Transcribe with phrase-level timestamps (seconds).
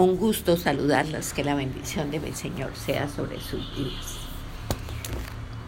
[0.00, 4.16] Un gusto saludarlas, que la bendición de mi Señor sea sobre sus vidas.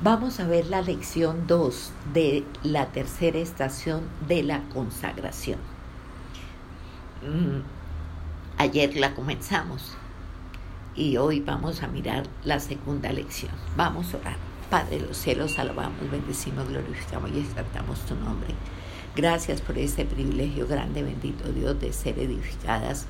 [0.03, 5.59] Vamos a ver la lección 2 de la tercera estación de la consagración.
[7.21, 7.61] Mm,
[8.57, 9.99] ayer la comenzamos
[10.97, 13.53] y hoy vamos a mirar la segunda lección.
[13.77, 14.37] Vamos a orar.
[14.71, 18.55] Padre de los cielos, alabamos, bendecimos, glorificamos y exaltamos tu nombre.
[19.15, 23.07] Gracias por este privilegio grande, bendito Dios, de ser edificadas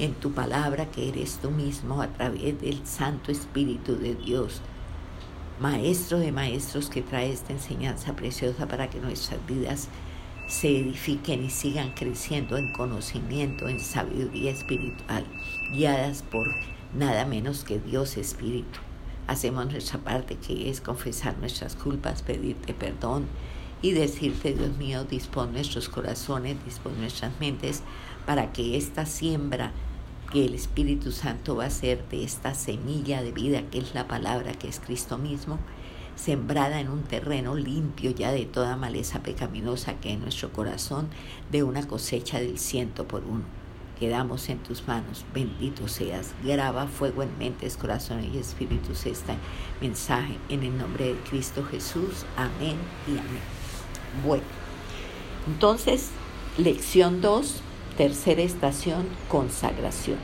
[0.00, 4.62] en tu palabra que eres tú mismo a través del Santo Espíritu de Dios.
[5.60, 9.88] Maestro de maestros que trae esta enseñanza preciosa para que nuestras vidas
[10.48, 15.26] se edifiquen y sigan creciendo en conocimiento, en sabiduría espiritual,
[15.70, 16.48] guiadas por
[16.94, 18.80] nada menos que Dios Espíritu.
[19.26, 23.26] Hacemos nuestra parte que es confesar nuestras culpas, pedirte perdón
[23.82, 27.82] y decirte, Dios mío, dispón nuestros corazones, dispón nuestras mentes
[28.26, 29.72] para que esta siembra
[30.32, 34.06] que el Espíritu Santo va a hacer de esta semilla de vida que es la
[34.06, 35.58] palabra, que es Cristo mismo,
[36.16, 41.08] sembrada en un terreno limpio ya de toda maleza pecaminosa que en nuestro corazón
[41.50, 43.44] de una cosecha del ciento por uno.
[43.98, 46.32] Quedamos en tus manos, bendito seas.
[46.42, 49.34] Graba fuego en mentes, corazones y espíritus este
[49.80, 52.24] mensaje en el nombre de Cristo Jesús.
[52.36, 53.42] Amén y amén.
[54.24, 54.44] Bueno,
[55.46, 56.10] entonces,
[56.56, 57.62] lección 2,
[58.00, 60.16] tercera estación, consagración.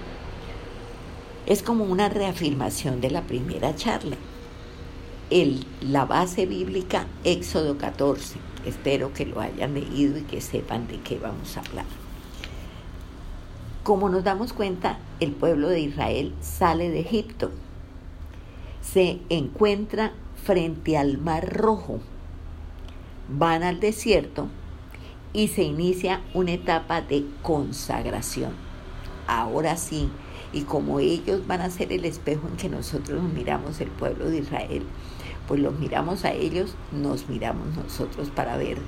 [1.45, 4.17] Es como una reafirmación de la primera charla.
[5.29, 8.39] El, la base bíblica, Éxodo 14.
[8.65, 11.85] Espero que lo hayan leído y que sepan de qué vamos a hablar.
[13.83, 17.51] Como nos damos cuenta, el pueblo de Israel sale de Egipto,
[18.81, 22.01] se encuentra frente al Mar Rojo,
[23.29, 24.49] van al desierto
[25.37, 28.53] y se inicia una etapa de consagración.
[29.27, 30.09] Ahora sí,
[30.51, 34.39] y como ellos van a ser el espejo en que nosotros miramos el pueblo de
[34.39, 34.85] Israel,
[35.47, 38.79] pues los miramos a ellos, nos miramos nosotros para ver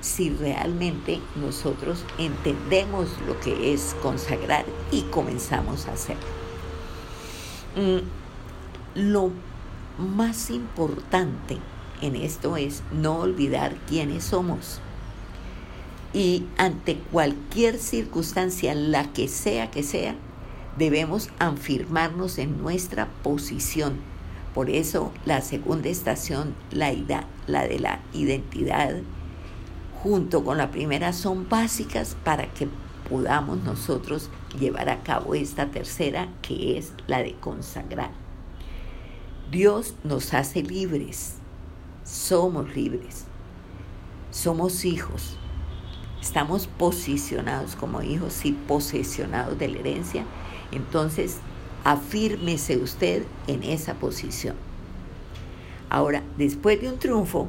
[0.00, 6.22] si realmente nosotros entendemos lo que es consagrar y comenzamos a hacerlo.
[7.76, 9.30] Mm, lo
[9.98, 11.58] más importante
[12.00, 14.80] en esto es no olvidar quiénes somos.
[16.18, 20.16] Y ante cualquier circunstancia, la que sea que sea,
[20.76, 23.98] debemos afirmarnos en nuestra posición.
[24.52, 26.92] Por eso la segunda estación, la,
[27.46, 28.96] la de la identidad,
[30.02, 32.68] junto con la primera son básicas para que
[33.08, 38.10] podamos nosotros llevar a cabo esta tercera que es la de consagrar.
[39.52, 41.36] Dios nos hace libres,
[42.02, 43.26] somos libres,
[44.32, 45.37] somos hijos,
[46.20, 50.24] estamos posicionados como hijos y posesionados de la herencia,
[50.72, 51.38] entonces
[51.84, 54.56] afírmese usted en esa posición.
[55.90, 57.48] Ahora, después de un triunfo,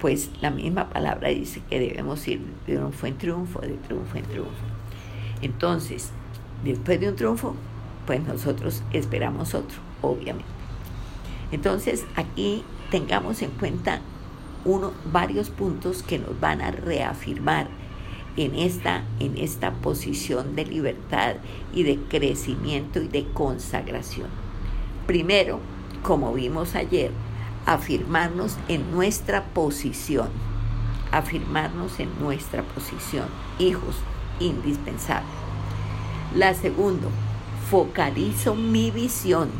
[0.00, 4.24] pues la misma palabra dice que debemos ir de triunfo en triunfo, de triunfo en
[4.24, 4.50] triunfo.
[5.42, 6.10] Entonces,
[6.64, 7.54] después de un triunfo,
[8.06, 10.48] pues nosotros esperamos otro, obviamente.
[11.52, 14.00] Entonces, aquí tengamos en cuenta
[15.12, 17.68] varios puntos que nos van a reafirmar
[18.36, 21.36] en esta, en esta posición de libertad
[21.72, 24.28] y de crecimiento y de consagración.
[25.06, 25.60] Primero,
[26.02, 27.10] como vimos ayer,
[27.64, 30.28] afirmarnos en nuestra posición,
[31.10, 33.26] afirmarnos en nuestra posición,
[33.58, 33.96] hijos,
[34.38, 35.28] indispensable.
[36.34, 37.08] La segunda,
[37.70, 39.50] focalizo mi visión,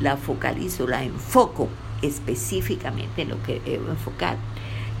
[0.00, 1.68] la focalizo, la enfoco
[2.00, 4.36] específicamente en lo que debo enfocar.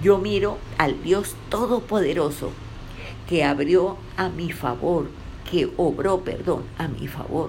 [0.02, 2.52] Yo miro al Dios Todopoderoso
[3.32, 5.08] que abrió a mi favor,
[5.50, 7.48] que obró, perdón, a mi favor,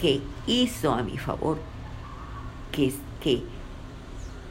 [0.00, 1.58] que hizo a mi favor,
[2.72, 3.44] que, que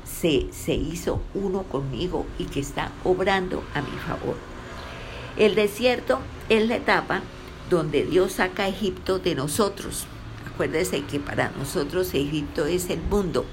[0.05, 4.37] se, se hizo uno conmigo y que está obrando a mi favor.
[5.35, 7.19] El desierto es la etapa
[7.69, 10.05] donde Dios saca a Egipto de nosotros.
[10.47, 13.43] Acuérdese que para nosotros Egipto es el mundo.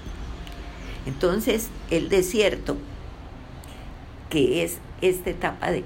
[1.04, 2.76] Entonces, el desierto,
[4.30, 5.82] que es esta etapa de,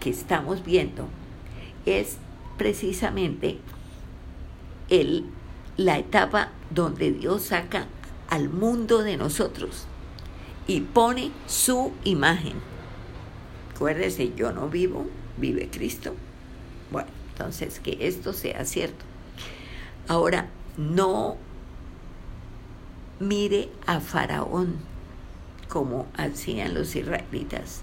[0.00, 1.08] que estamos viendo,
[1.84, 2.16] es
[2.56, 3.58] precisamente
[4.88, 5.26] el,
[5.76, 7.86] la etapa donde Dios saca
[8.30, 9.86] al mundo de nosotros
[10.66, 12.54] y pone su imagen.
[13.74, 15.06] Acuérdese, yo no vivo,
[15.36, 16.14] vive Cristo.
[16.90, 19.04] Bueno, entonces que esto sea cierto.
[20.08, 21.36] Ahora, no
[23.20, 24.76] mire a Faraón
[25.68, 27.82] como hacían los israelitas.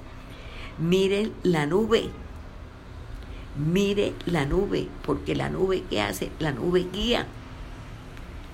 [0.78, 2.10] Mire la nube.
[3.56, 6.32] Mire la nube, porque la nube ¿qué hace?
[6.40, 7.26] La nube guía.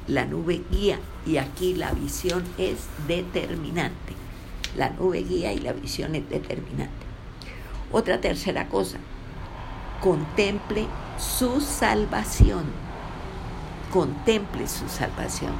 [0.07, 4.13] La nube guía y aquí la visión es determinante.
[4.75, 7.05] La nube guía y la visión es determinante.
[7.91, 8.99] Otra tercera cosa,
[9.99, 10.85] contemple
[11.17, 12.65] su salvación.
[13.91, 15.53] Contemple su salvación.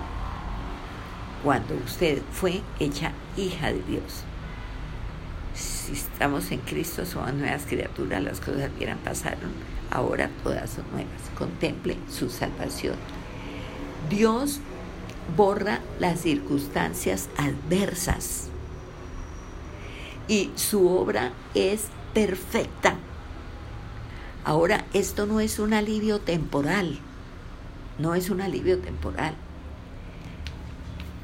[1.43, 4.23] Cuando usted fue hecha hija de Dios.
[5.85, 9.51] Si estamos en Cristo, somos nuevas criaturas, las cosas vieran pasaron,
[9.89, 11.21] ahora todas son nuevas.
[11.35, 12.95] Contemple su salvación.
[14.09, 14.59] Dios
[15.35, 18.49] borra las circunstancias adversas
[20.27, 22.95] y su obra es perfecta.
[24.43, 26.99] Ahora, esto no es un alivio temporal,
[27.97, 29.33] no es un alivio temporal.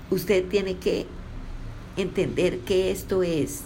[0.09, 1.06] Usted tiene que
[1.95, 3.63] entender que esto es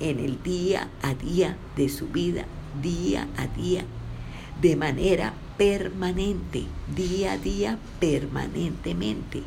[0.00, 2.44] en el día a día de su vida,
[2.82, 3.84] día a día,
[4.60, 6.64] de manera permanente,
[6.94, 9.42] día a día, permanentemente.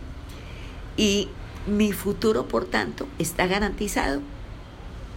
[0.97, 1.29] Y
[1.67, 4.21] mi futuro, por tanto, está garantizado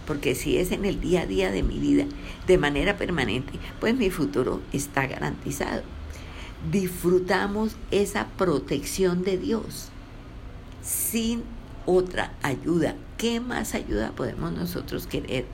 [0.05, 2.05] porque si es en el día a día de mi vida,
[2.47, 5.83] de manera permanente, pues mi futuro está garantizado.
[6.71, 9.89] Disfrutamos esa protección de Dios
[10.81, 11.43] sin
[11.85, 12.95] otra ayuda.
[13.17, 15.45] ¿Qué más ayuda podemos nosotros querer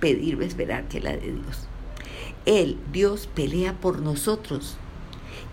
[0.00, 1.68] pedir o esperar que la de Dios?
[2.46, 4.76] Él, Dios, pelea por nosotros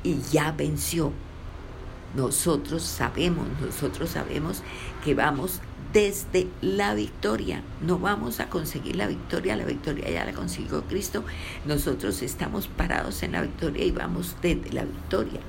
[0.04, 1.12] y ya venció.
[2.16, 4.64] Nosotros sabemos, nosotros sabemos
[5.04, 5.60] que vamos
[5.92, 7.64] desde la victoria.
[7.81, 11.24] No vamos a conseguir la victoria, la victoria ya la consiguió Cristo.
[11.66, 15.40] Nosotros estamos parados en la victoria y vamos desde la victoria.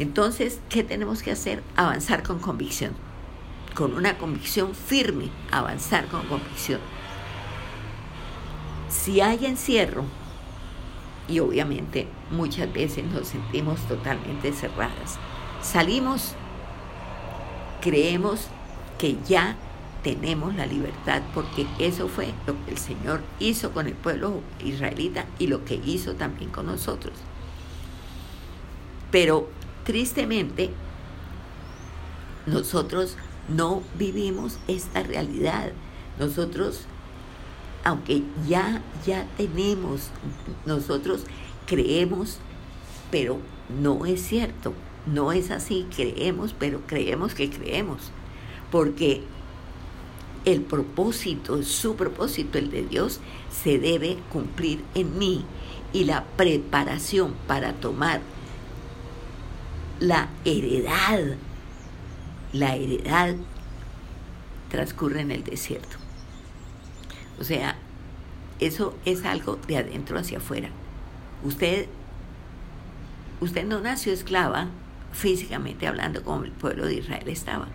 [0.00, 1.62] Entonces, ¿qué tenemos que hacer?
[1.76, 2.92] Avanzar con convicción,
[3.74, 6.80] con una convicción firme, avanzar con convicción.
[8.88, 10.04] Si hay encierro,
[11.28, 15.18] y obviamente muchas veces nos sentimos totalmente cerradas,
[15.62, 16.34] salimos,
[17.80, 18.48] creemos
[18.98, 19.56] que ya
[20.02, 25.26] tenemos la libertad porque eso fue lo que el Señor hizo con el pueblo israelita
[25.38, 27.14] y lo que hizo también con nosotros.
[29.10, 29.48] Pero
[29.84, 30.70] tristemente
[32.46, 33.16] nosotros
[33.54, 35.72] no vivimos esta realidad.
[36.18, 36.82] Nosotros,
[37.84, 40.10] aunque ya ya tenemos,
[40.66, 41.24] nosotros
[41.66, 42.38] creemos,
[43.10, 43.38] pero
[43.80, 44.74] no es cierto.
[45.06, 48.12] No es así, creemos, pero creemos que creemos
[48.70, 49.22] porque
[50.44, 53.20] el propósito, su propósito, el de Dios,
[53.50, 55.44] se debe cumplir en mí
[55.92, 58.20] y la preparación para tomar
[59.98, 61.36] la heredad,
[62.52, 63.34] la heredad
[64.68, 65.96] transcurre en el desierto.
[67.38, 67.76] O sea,
[68.58, 70.68] eso es algo de adentro hacia afuera.
[71.42, 71.86] Usted,
[73.40, 74.68] usted no nació esclava
[75.12, 77.68] físicamente hablando como el pueblo de Israel estaba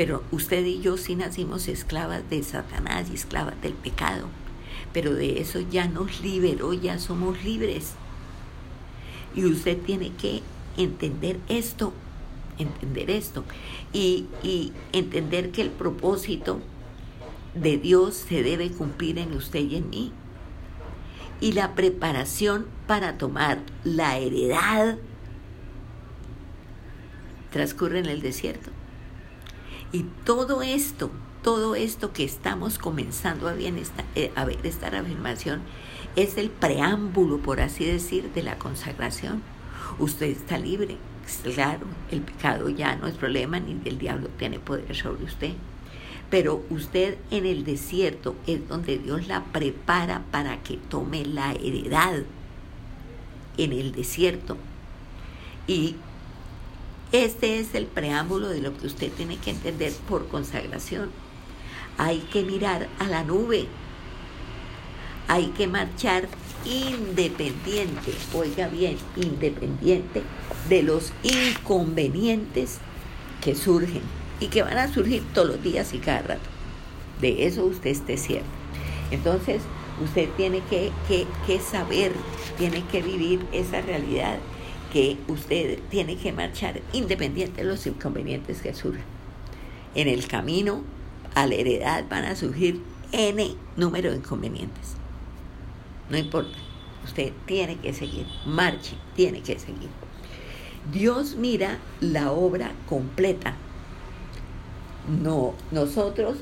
[0.00, 4.28] pero usted y yo sí nacimos esclavas de Satanás y esclavas del pecado.
[4.94, 7.92] Pero de eso ya nos liberó, ya somos libres.
[9.34, 10.40] Y usted tiene que
[10.78, 11.92] entender esto,
[12.60, 13.44] entender esto.
[13.92, 16.60] Y, y entender que el propósito
[17.54, 20.12] de Dios se debe cumplir en usted y en mí.
[21.40, 24.98] Y la preparación para tomar la heredad
[27.50, 28.70] transcurre en el desierto.
[29.92, 31.10] Y todo esto,
[31.42, 35.62] todo esto que estamos comenzando a, eh, a ver esta reafirmación
[36.16, 39.42] es el preámbulo, por así decir, de la consagración.
[39.98, 40.96] Usted está libre,
[41.38, 45.52] claro, el pecado ya no es problema, ni el diablo tiene poder sobre usted.
[46.30, 52.22] Pero usted en el desierto es donde Dios la prepara para que tome la heredad
[53.56, 54.56] en el desierto.
[55.66, 55.96] Y
[57.12, 61.10] este es el preámbulo de lo que usted tiene que entender por consagración.
[61.98, 63.66] Hay que mirar a la nube.
[65.26, 66.28] Hay que marchar
[66.64, 70.22] independiente, oiga bien, independiente
[70.68, 72.78] de los inconvenientes
[73.40, 74.02] que surgen
[74.40, 76.48] y que van a surgir todos los días y cada rato.
[77.20, 78.48] De eso usted esté cierto.
[79.10, 79.62] Entonces,
[80.02, 80.90] usted tiene que,
[81.46, 82.12] que, saber,
[82.56, 84.38] tiene que vivir esa realidad
[84.92, 89.04] que usted tiene que marchar independiente de los inconvenientes que surjan.
[89.94, 90.82] En el camino
[91.34, 92.80] a la heredad van a surgir
[93.12, 94.99] N número de inconvenientes.
[96.10, 96.58] No importa,
[97.04, 99.88] usted tiene que seguir, marche, tiene que seguir.
[100.92, 103.54] Dios mira la obra completa.
[105.22, 106.38] No, nosotros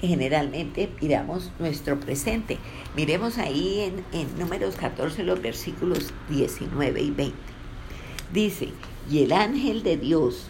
[0.00, 2.58] generalmente miramos nuestro presente.
[2.94, 7.36] Miremos ahí en, en números 14 los versículos 19 y 20.
[8.32, 8.68] Dice,
[9.10, 10.44] y el ángel de Dios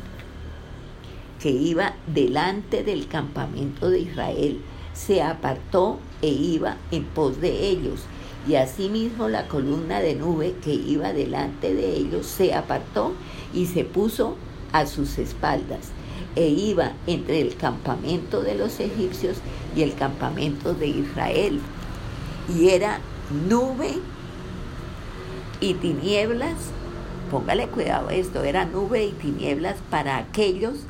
[1.40, 4.60] que iba delante del campamento de Israel
[4.92, 8.00] se apartó e iba en pos de ellos.
[8.48, 13.12] Y asimismo la columna de nube que iba delante de ellos se apartó
[13.52, 14.36] y se puso
[14.72, 15.90] a sus espaldas
[16.36, 19.38] e iba entre el campamento de los egipcios
[19.74, 21.60] y el campamento de Israel.
[22.56, 23.00] Y era
[23.48, 23.98] nube
[25.60, 26.56] y tinieblas,
[27.30, 30.80] póngale cuidado esto, era nube y tinieblas para aquellos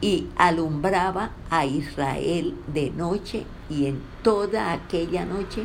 [0.00, 5.64] y alumbraba a Israel de noche y en toda aquella noche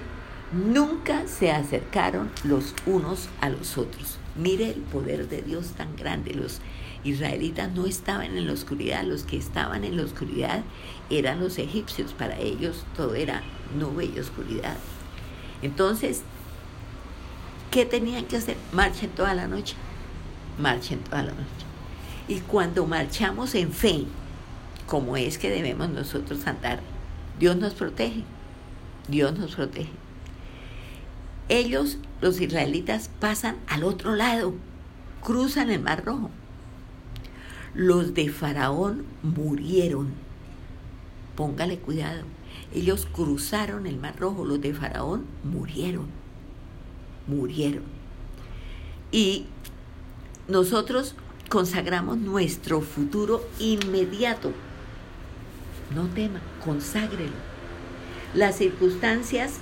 [0.52, 4.18] nunca se acercaron los unos a los otros.
[4.36, 6.34] Mire el poder de Dios tan grande.
[6.34, 6.62] Los
[7.04, 10.64] israelitas no estaban en la oscuridad, los que estaban en la oscuridad
[11.10, 12.14] eran los egipcios.
[12.14, 13.42] Para ellos todo era
[13.78, 14.78] nube y oscuridad.
[15.62, 16.22] Entonces,
[17.72, 18.56] ¿qué tenían que hacer?
[18.72, 19.76] Marchen toda la noche.
[20.58, 21.69] Marchen toda la noche.
[22.30, 24.06] Y cuando marchamos en fe,
[24.86, 26.80] como es que debemos nosotros andar,
[27.40, 28.24] Dios nos protege.
[29.08, 29.90] Dios nos protege.
[31.50, 34.54] Ellos, los israelitas, pasan al otro lado,
[35.24, 36.30] cruzan el Mar Rojo.
[37.74, 40.10] Los de Faraón murieron.
[41.36, 42.26] Póngale cuidado.
[42.76, 46.06] Ellos cruzaron el Mar Rojo, los de Faraón murieron.
[47.26, 47.84] Murieron.
[49.12, 49.48] Y
[50.48, 51.16] nosotros
[51.50, 54.54] consagramos nuestro futuro inmediato.
[55.94, 57.34] No tema, conságrelo.
[58.36, 59.56] Las circunstancias,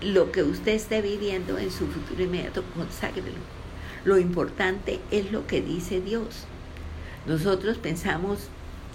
[0.00, 3.38] lo que usted esté viviendo en su futuro inmediato, conságrelo.
[4.04, 6.44] Lo importante es lo que dice Dios.
[7.26, 8.48] Nosotros pensamos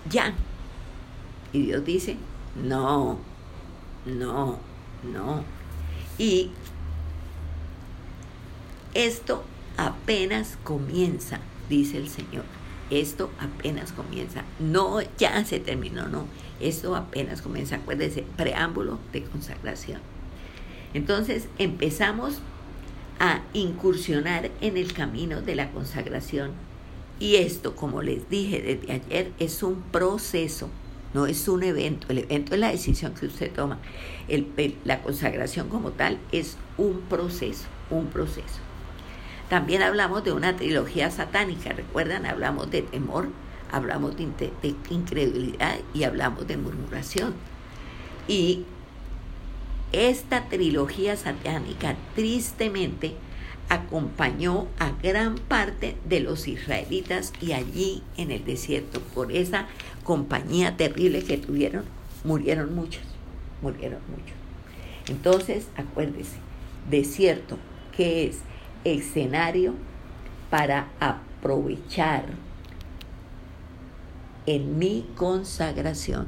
[0.10, 0.34] ya.
[1.52, 2.18] Y Dios dice,
[2.64, 3.20] no,
[4.06, 4.60] no,
[5.04, 5.44] no.
[6.18, 6.52] Y
[8.94, 9.44] esto
[9.78, 11.40] apenas comienza,
[11.70, 12.44] dice el Señor.
[12.90, 14.44] Esto apenas comienza.
[14.60, 16.26] No, ya se terminó, no.
[16.60, 17.78] Esto apenas comienza.
[17.78, 20.00] Acuérdese, preámbulo de consagración.
[20.94, 22.42] Entonces empezamos
[23.20, 26.52] a incursionar en el camino de la consagración.
[27.20, 30.70] Y esto, como les dije desde ayer, es un proceso,
[31.14, 32.08] no es un evento.
[32.10, 33.80] El evento es la decisión que usted toma.
[34.84, 38.60] la consagración como tal es un proceso, un proceso.
[39.50, 43.30] También hablamos de una trilogía satánica, recuerdan, hablamos de temor,
[43.72, 44.52] hablamos de,
[44.90, 47.34] incredulidad y hablamos de murmuración.
[48.28, 48.64] Y
[49.92, 53.14] esta trilogía satánica tristemente
[53.70, 59.68] acompañó a gran parte de los israelitas y allí en el desierto, por esa
[60.04, 61.84] compañía terrible que tuvieron,
[62.24, 63.04] murieron muchos,
[63.62, 64.36] murieron muchos.
[65.08, 66.38] Entonces, acuérdese,
[66.90, 67.58] desierto,
[67.96, 68.40] ¿qué es?
[68.86, 69.74] Escenario
[70.50, 72.24] para aprovechar
[74.46, 76.28] en mi consagración.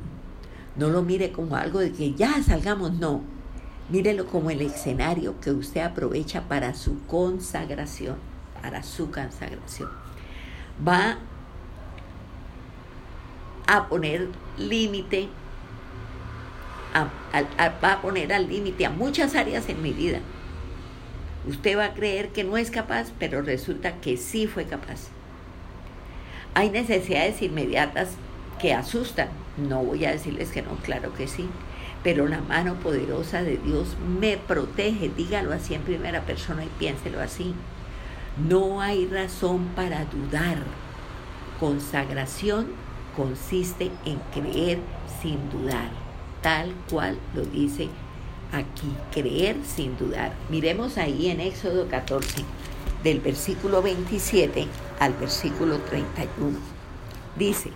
[0.75, 3.21] No lo mire como algo de que ya salgamos, no.
[3.89, 8.17] Mírelo como el escenario que usted aprovecha para su consagración,
[8.61, 9.89] para su consagración.
[10.85, 11.19] Va
[13.65, 15.29] a poner límite,
[16.93, 20.19] va a poner al límite a muchas áreas en mi vida
[21.47, 25.07] Usted va a creer que no es capaz, pero resulta que sí fue capaz.
[26.53, 28.09] Hay necesidades inmediatas
[28.59, 29.29] que asustan.
[29.55, 31.47] No voy a decirles que no, claro que sí.
[32.03, 35.09] Pero la mano poderosa de Dios me protege.
[35.15, 37.53] Dígalo así en primera persona y piénselo así.
[38.37, 40.57] No hay razón para dudar.
[41.61, 42.67] Consagración
[43.15, 44.79] consiste en creer
[45.21, 45.89] sin dudar,
[46.41, 47.89] tal cual lo dice
[48.51, 50.33] aquí, creer sin dudar.
[50.49, 52.43] Miremos ahí en Éxodo 14,
[53.03, 54.67] del versículo 27
[54.99, 56.57] al versículo 31.
[57.35, 57.71] Dice,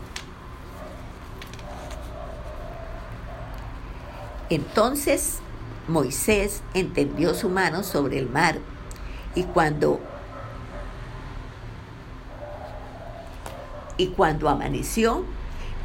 [4.49, 5.39] entonces
[5.87, 8.57] Moisés entendió su mano sobre el mar
[9.35, 9.99] y cuando
[13.97, 15.23] y cuando amaneció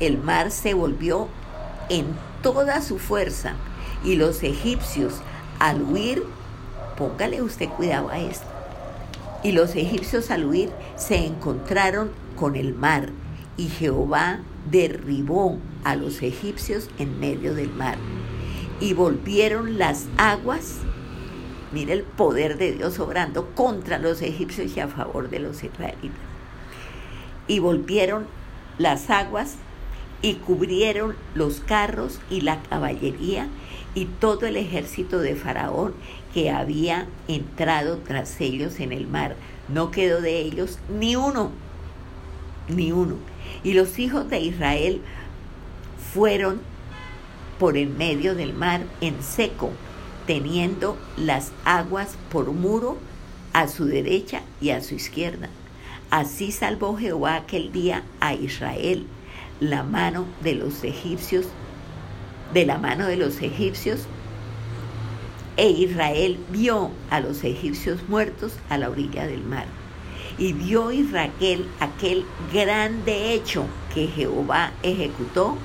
[0.00, 1.28] el mar se volvió
[1.88, 2.06] en
[2.42, 3.54] toda su fuerza
[4.06, 5.14] y los egipcios,
[5.58, 6.22] al huir,
[6.96, 8.46] póngale usted cuidado a esto,
[9.42, 13.10] y los egipcios al huir se encontraron con el mar,
[13.56, 14.38] y Jehová
[14.70, 17.98] derribó a los egipcios en medio del mar.
[18.78, 20.76] Y volvieron las aguas,
[21.72, 26.20] mire el poder de Dios obrando contra los egipcios y a favor de los israelitas.
[27.48, 28.26] Y volvieron
[28.78, 29.56] las aguas
[30.22, 33.48] y cubrieron los carros y la caballería
[33.94, 35.94] y todo el ejército de Faraón
[36.34, 39.36] que había entrado tras ellos en el mar.
[39.68, 41.50] No quedó de ellos ni uno,
[42.68, 43.16] ni uno.
[43.64, 45.00] Y los hijos de Israel
[46.12, 46.60] fueron
[47.58, 49.70] por en medio del mar en seco,
[50.26, 52.98] teniendo las aguas por muro
[53.52, 55.48] a su derecha y a su izquierda.
[56.10, 59.06] Así salvó Jehová aquel día a Israel
[59.60, 61.46] la mano de los egipcios,
[62.52, 64.06] de la mano de los egipcios,
[65.56, 69.66] e Israel vio a los egipcios muertos a la orilla del mar.
[70.38, 75.56] Y vio Israel aquel grande hecho que Jehová ejecutó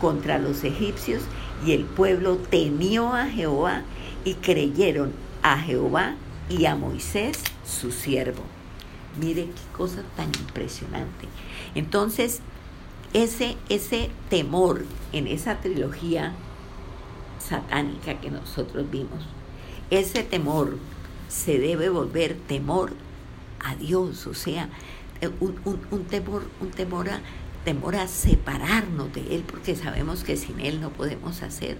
[0.00, 1.22] contra los egipcios,
[1.64, 3.82] y el pueblo temió a Jehová
[4.24, 5.12] y creyeron
[5.42, 6.16] a Jehová
[6.50, 8.42] y a Moisés, su siervo.
[9.18, 11.28] Mire qué cosa tan impresionante.
[11.74, 12.40] Entonces,
[13.12, 16.34] ese, ese temor en esa trilogía
[17.38, 19.24] satánica que nosotros vimos,
[19.90, 20.78] ese temor
[21.28, 22.92] se debe volver temor
[23.64, 24.68] a Dios, o sea,
[25.40, 27.20] un, un temor, un temor a,
[27.64, 31.78] temor a separarnos de Él, porque sabemos que sin Él no podemos hacer.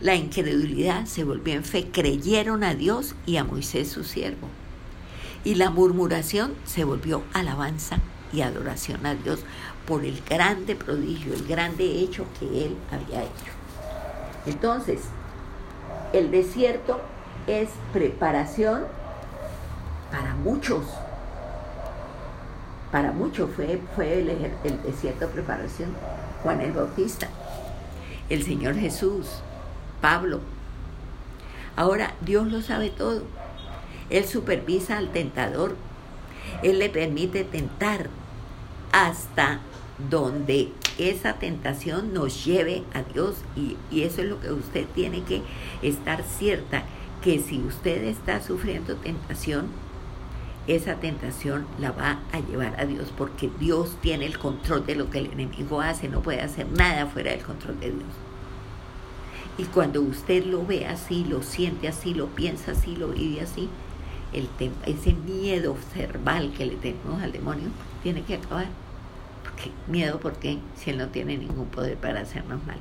[0.00, 4.48] La incredulidad se volvió en fe, creyeron a Dios y a Moisés su siervo.
[5.44, 8.00] Y la murmuración se volvió alabanza
[8.32, 9.40] y adoración a Dios
[9.86, 13.52] por el grande prodigio, el grande hecho que Él había hecho.
[14.46, 15.00] Entonces,
[16.12, 17.00] el desierto
[17.46, 18.84] es preparación
[20.10, 20.84] para muchos,
[22.90, 24.30] para muchos fue, fue el,
[24.64, 25.90] el desierto de preparación.
[26.42, 27.28] Juan el Bautista,
[28.28, 29.26] el Señor Jesús,
[30.00, 30.40] Pablo.
[31.76, 33.22] Ahora Dios lo sabe todo.
[34.08, 35.76] Él supervisa al tentador.
[36.62, 38.08] Él le permite tentar
[38.92, 39.60] hasta
[40.08, 43.36] donde esa tentación nos lleve a Dios.
[43.56, 45.42] Y, eso es lo que usted tiene que
[45.82, 46.84] estar cierta,
[47.22, 49.68] que si usted está sufriendo tentación,
[50.66, 55.10] esa tentación la va a llevar a Dios porque Dios tiene el control de lo
[55.10, 58.12] que el enemigo hace, no puede hacer nada fuera del control de Dios.
[59.58, 63.68] Y cuando usted lo ve así, lo siente así, lo piensa así, lo vive así,
[64.32, 64.48] el
[64.86, 67.68] ese miedo cerval que le tenemos al demonio
[68.02, 68.66] tiene que acabar.
[69.42, 70.58] Porque, miedo, ¿por qué?
[70.76, 72.78] Si él no tiene ningún poder para hacernos mal.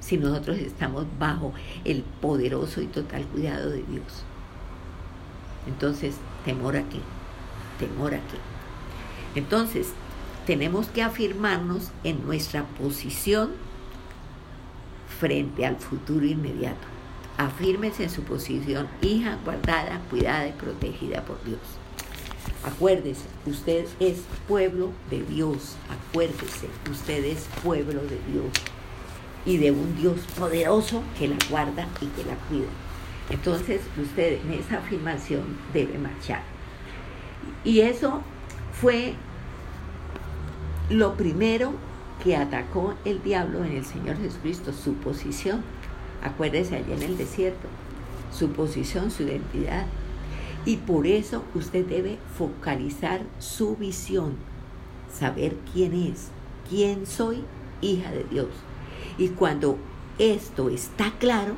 [0.00, 1.52] Si nosotros estamos bajo
[1.84, 4.24] el poderoso y total cuidado de Dios.
[5.66, 7.00] Entonces, temor a qué?
[7.78, 8.38] Temor a qué?
[9.38, 9.92] Entonces,
[10.46, 13.50] tenemos que afirmarnos en nuestra posición
[15.20, 16.86] frente al futuro inmediato.
[17.36, 21.60] Afírmese en su posición, hija guardada, cuidada y protegida por Dios.
[22.64, 25.76] Acuérdese, usted es pueblo de Dios.
[25.88, 28.52] Acuérdese, usted es pueblo de Dios.
[29.46, 32.68] Y de un Dios poderoso que la guarda y que la cuida.
[33.30, 35.42] Entonces usted en esa afirmación
[35.72, 36.42] debe marchar.
[37.64, 38.22] Y eso
[38.72, 39.14] fue
[40.90, 41.72] lo primero
[42.22, 45.62] que atacó el diablo en el Señor Jesucristo, su posición.
[46.22, 47.68] Acuérdese allí en el desierto,
[48.32, 49.86] su posición, su identidad.
[50.64, 54.36] Y por eso usted debe focalizar su visión,
[55.12, 56.28] saber quién es,
[56.68, 57.44] quién soy,
[57.80, 58.48] hija de Dios.
[59.16, 59.78] Y cuando
[60.18, 61.54] esto está claro,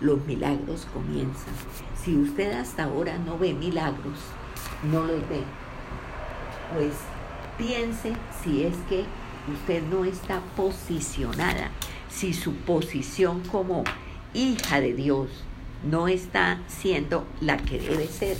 [0.00, 1.54] los milagros comienzan.
[2.02, 4.18] Si usted hasta ahora no ve milagros,
[4.90, 5.42] no los ve,
[6.74, 6.92] pues
[7.56, 9.04] piense si es que
[9.52, 11.70] usted no está posicionada,
[12.10, 13.84] si su posición como
[14.34, 15.28] hija de Dios
[15.84, 18.36] no está siendo la que debe ser.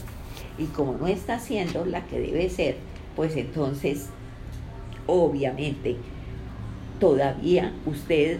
[0.58, 2.76] Y como no está siendo la que debe ser,
[3.16, 4.08] pues entonces,
[5.06, 5.96] obviamente,
[7.00, 8.38] todavía usted,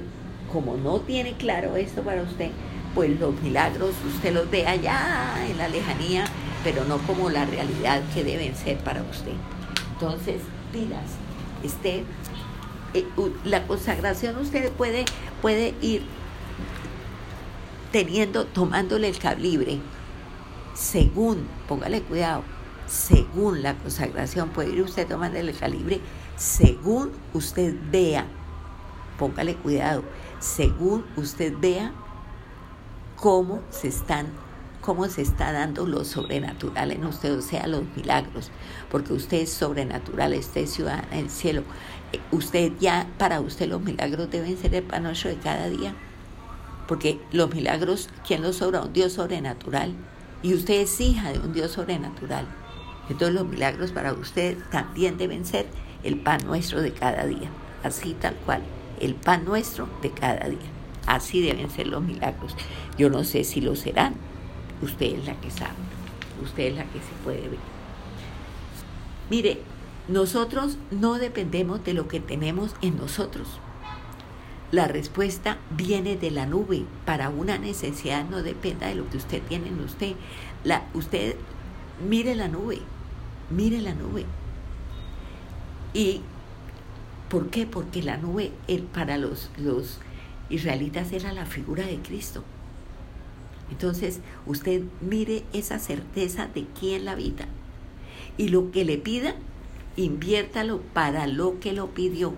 [0.53, 2.51] como no tiene claro esto para usted,
[2.95, 6.25] pues los milagros usted los ve allá en la lejanía,
[6.63, 9.33] pero no como la realidad que deben ser para usted.
[9.95, 11.17] Entonces, pilas,
[11.63, 12.05] este,
[12.95, 13.07] eh,
[13.45, 15.07] la consagración usted puede,
[15.41, 16.03] puede ir
[17.93, 19.79] teniendo, tomándole el calibre,
[20.75, 22.43] según, póngale cuidado,
[22.87, 26.01] según la consagración, puede ir usted tomándole el calibre,
[26.37, 28.27] según usted vea,
[29.19, 30.03] póngale cuidado,
[30.41, 31.93] según usted vea
[33.17, 34.27] cómo se están
[34.83, 38.51] cómo se está dando lo sobrenatural en usted, o sea, los milagros,
[38.91, 41.63] porque usted es sobrenatural, usted es ciudadana del cielo.
[42.13, 45.95] Eh, usted ya, para usted los milagros deben ser el pan de cada día,
[46.93, 48.83] porque los milagros, ¿quién los sobra?
[48.83, 49.95] Un Dios sobrenatural.
[50.43, 52.45] Y usted es hija de un Dios sobrenatural.
[53.09, 55.65] Entonces los milagros para usted también deben ser
[56.05, 57.49] el pan nuestro de cada día,
[57.83, 58.63] así tal cual.
[59.01, 60.59] el pan nuestro de cada día.
[61.07, 62.55] Así deben ser los milagros.
[62.99, 64.13] Yo no sé si lo serán.
[64.83, 65.73] Usted es la que sabe.
[66.45, 67.59] Usted es la que se puede ver.
[69.31, 69.63] Mire,
[70.09, 73.49] nosotros no dependemos de lo que tenemos en nosotros.
[74.73, 76.85] La respuesta viene de la nube.
[77.05, 80.15] Para una necesidad no dependa de lo que usted tiene en usted.
[80.65, 81.37] La, usted
[82.09, 82.79] mire la nube,
[83.51, 84.25] mire la nube.
[85.93, 86.23] ¿Y
[87.29, 87.67] por qué?
[87.67, 88.51] Porque la nube
[88.95, 89.99] para los, los
[90.49, 92.43] israelitas era la figura de Cristo.
[93.71, 97.45] Entonces, usted mire esa certeza de quién la habita.
[98.39, 99.35] Y lo que le pida,
[99.97, 102.33] inviértalo para lo que lo pidió.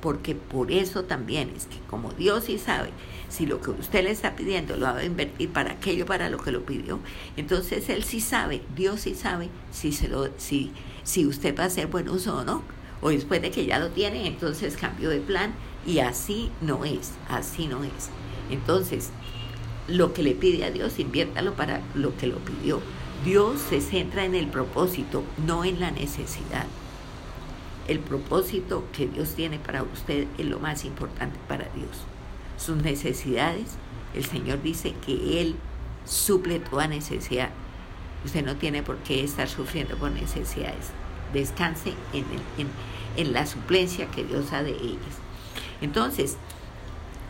[0.00, 2.90] Porque por eso también es que como Dios sí sabe
[3.28, 6.38] si lo que usted le está pidiendo lo va a invertir para aquello para lo
[6.38, 6.98] que lo pidió,
[7.36, 11.70] entonces Él sí sabe, Dios sí sabe si, se lo, si, si usted va a
[11.70, 12.62] ser buen uso o no.
[13.00, 15.52] O después de que ya lo tiene, entonces cambio de plan
[15.86, 18.10] y así no es, así no es.
[18.50, 19.10] Entonces,
[19.86, 22.80] lo que le pide a Dios, inviértalo para lo que lo pidió.
[23.24, 26.66] Dios se centra en el propósito, no en la necesidad.
[27.88, 32.04] El propósito que Dios tiene para usted es lo más importante para Dios.
[32.58, 33.76] Sus necesidades,
[34.14, 35.56] el Señor dice que Él
[36.04, 37.48] suple toda necesidad.
[38.26, 40.90] Usted no tiene por qué estar sufriendo por necesidades.
[41.32, 42.24] Descanse en,
[43.16, 45.18] en, la suplencia que Dios ha de ellas.
[45.80, 46.36] Entonces,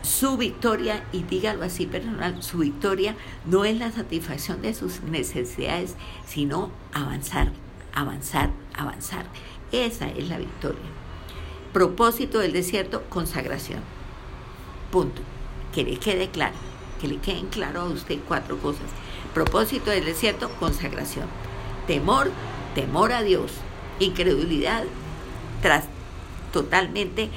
[0.02, 3.14] su victoria, y dígalo así personal, su victoria
[3.46, 5.94] no es la satisfacción de sus necesidades,
[6.26, 7.52] sino avanzar,
[7.94, 9.26] avanzar, avanzar.
[9.72, 10.80] Esa es la victoria.
[11.72, 13.80] Propósito del desierto, consagración.
[14.90, 15.22] Punto.
[15.74, 16.56] Que le quede claro,
[17.00, 18.86] que le queden claro a usted cuatro cosas.
[19.34, 21.26] Propósito del desierto, consagración.
[21.86, 22.30] Temor,
[22.74, 23.52] temor a Dios.
[24.00, 24.84] Incredulidad,
[25.60, 25.84] tras
[26.52, 27.28] totalmente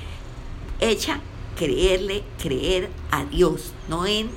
[0.80, 1.20] hecha
[1.58, 4.30] creerle, creer a Dios, no en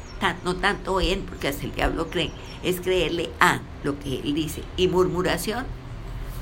[0.45, 2.31] no tanto en, porque hasta el diablo cree,
[2.63, 4.63] es creerle a lo que él dice.
[4.77, 5.67] Y murmuración,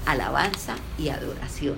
[0.06, 1.76] alabanza y adoración.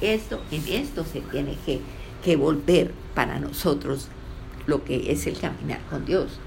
[0.00, 1.80] Esto, en esto se tiene que,
[2.24, 4.08] que volver para nosotros
[4.66, 6.38] lo que es el caminar con Dios.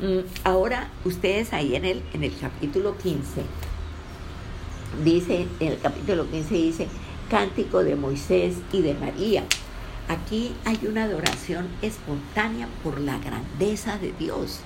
[0.00, 3.42] Mm, ahora, ustedes ahí en el, en el capítulo 15,
[5.04, 6.88] dice, en el capítulo 15 dice,
[7.28, 9.44] cántico de Moisés y de María.
[10.08, 14.60] Aquí hay una adoración espontánea por la grandeza de Dios.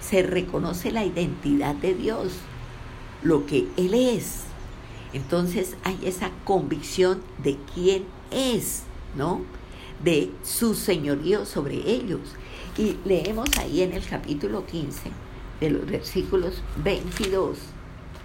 [0.00, 2.32] Se reconoce la identidad de Dios,
[3.22, 4.44] lo que Él es.
[5.14, 8.82] Entonces hay esa convicción de quién es,
[9.16, 9.42] ¿no?
[10.02, 12.20] De su señorío sobre ellos.
[12.76, 15.12] Y leemos ahí en el capítulo 15,
[15.60, 17.58] de los versículos 22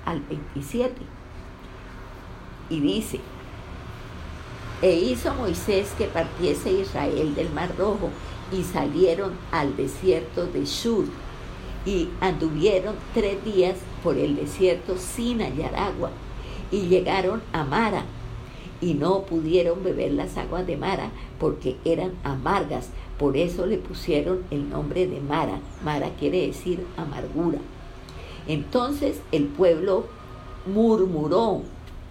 [0.03, 0.95] al 27.
[2.71, 3.19] Y dice,
[4.81, 8.09] e hizo Moisés que partiese Israel del Mar Rojo
[8.51, 11.05] y salieron al desierto de Shur
[11.85, 16.09] y anduvieron tres días por el desierto sin hallar agua
[16.71, 18.03] y llegaron a Mara
[18.81, 24.43] y no pudieron beber las aguas de Mara porque eran amargas, por eso le pusieron
[24.51, 25.59] el nombre de Mara.
[25.83, 27.59] Mara quiere decir amargura.
[28.47, 30.05] Entonces el pueblo
[30.65, 31.61] murmuró,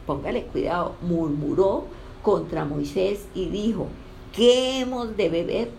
[0.07, 1.85] póngale cuidado, murmuró
[2.23, 3.87] contra Moisés y dijo,
[4.35, 5.71] ¿qué hemos de beber?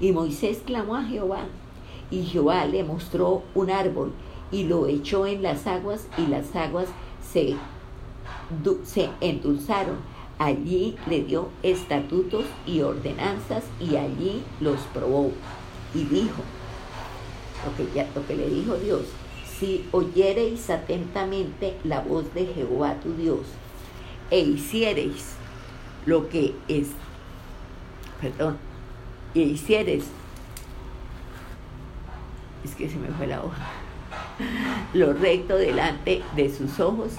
[0.00, 1.44] Y Moisés clamó a Jehová,
[2.10, 4.12] y Jehová le mostró un árbol
[4.50, 6.88] y lo echó en las aguas y las aguas
[7.32, 7.54] se,
[8.84, 9.98] se endulzaron.
[10.38, 15.32] Allí le dio estatutos y ordenanzas y allí los probó.
[15.94, 16.42] Y dijo,
[17.66, 19.02] lo que, ya, lo que le dijo Dios,
[19.58, 23.40] si oyereis atentamente la voz de Jehová tu Dios
[24.30, 25.34] e hiciereis
[26.06, 26.88] lo que es,
[28.20, 28.56] perdón,
[29.34, 30.04] y hicieres,
[32.64, 33.68] es que se me fue la hoja,
[34.94, 37.12] lo recto delante de sus ojos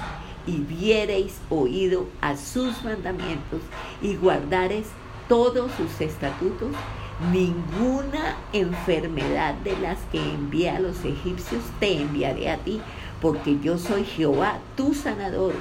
[0.47, 3.61] y viereis oído a sus mandamientos
[4.01, 4.87] y guardares
[5.27, 6.71] todos sus estatutos,
[7.31, 12.81] ninguna enfermedad de las que envía a los egipcios te enviaré a ti,
[13.21, 15.53] porque yo soy Jehová, tu sanador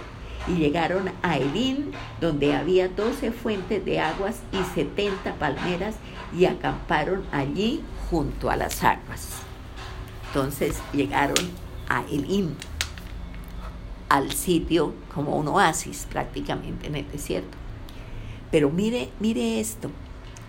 [0.49, 5.97] y llegaron a Elín, donde había doce fuentes de aguas y setenta palmeras,
[6.37, 9.29] y acamparon allí junto a las aguas.
[10.29, 11.51] Entonces llegaron
[11.89, 12.57] a Elín,
[14.11, 17.57] al sitio como un oasis prácticamente en el desierto.
[18.51, 19.89] Pero mire, mire esto,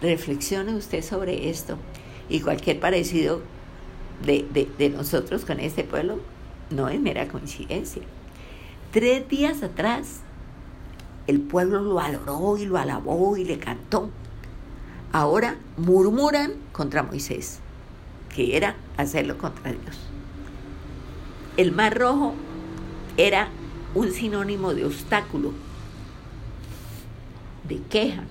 [0.01, 1.77] reflexione usted sobre esto
[2.27, 3.41] y cualquier parecido
[4.25, 6.19] de, de nosotros con este pueblo
[6.71, 8.01] no es mera coincidencia.
[8.91, 10.21] Tres días atrás,
[11.27, 14.09] el pueblo lo adoró y lo alabó y le cantó.
[15.11, 17.59] ahora murmuran contra Moisés,
[18.33, 19.99] que era hacerlo contra Dios.
[21.57, 22.33] El mar rojo
[23.17, 23.49] era
[23.93, 25.53] un sinónimo de obstáculo,
[27.67, 28.23] de queja,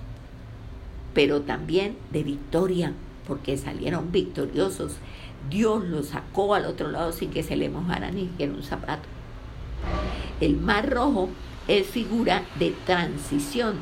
[1.13, 2.93] pero también de victoria,
[3.27, 4.93] porque salieron victoriosos.
[5.49, 9.07] Dios los sacó al otro lado sin que se le mojara ni siquiera un zapato.
[10.39, 11.29] El mar rojo
[11.67, 13.75] es figura de transición,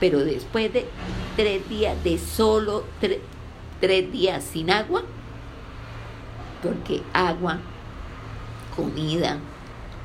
[0.00, 0.86] pero después de
[1.36, 2.84] tres días, de solo
[3.80, 5.02] tres días sin agua,
[6.62, 7.58] porque agua,
[8.76, 9.38] comida,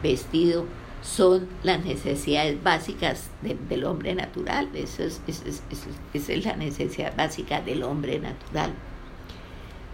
[0.02, 0.66] vestido,
[1.02, 4.70] son las necesidades básicas del hombre natural.
[4.74, 8.74] Eso es, esa es la necesidad básica del hombre natural.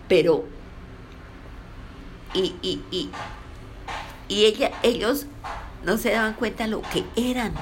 [0.08, 0.46] Pero,
[2.34, 3.10] y, y, y,
[4.28, 5.28] y ella, ellos
[5.86, 7.54] no se daban cuenta lo que eran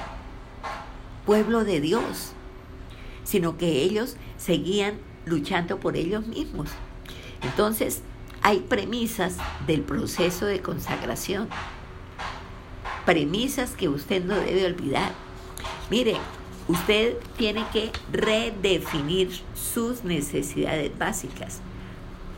[1.26, 2.32] pueblo de Dios,
[3.24, 6.70] sino que ellos seguían luchando por ellos mismos.
[7.42, 8.02] Entonces,
[8.42, 11.48] hay premisas del proceso de consagración
[13.04, 15.12] premisas que usted no debe olvidar.
[15.90, 16.16] Mire,
[16.68, 21.60] usted tiene que redefinir sus necesidades básicas.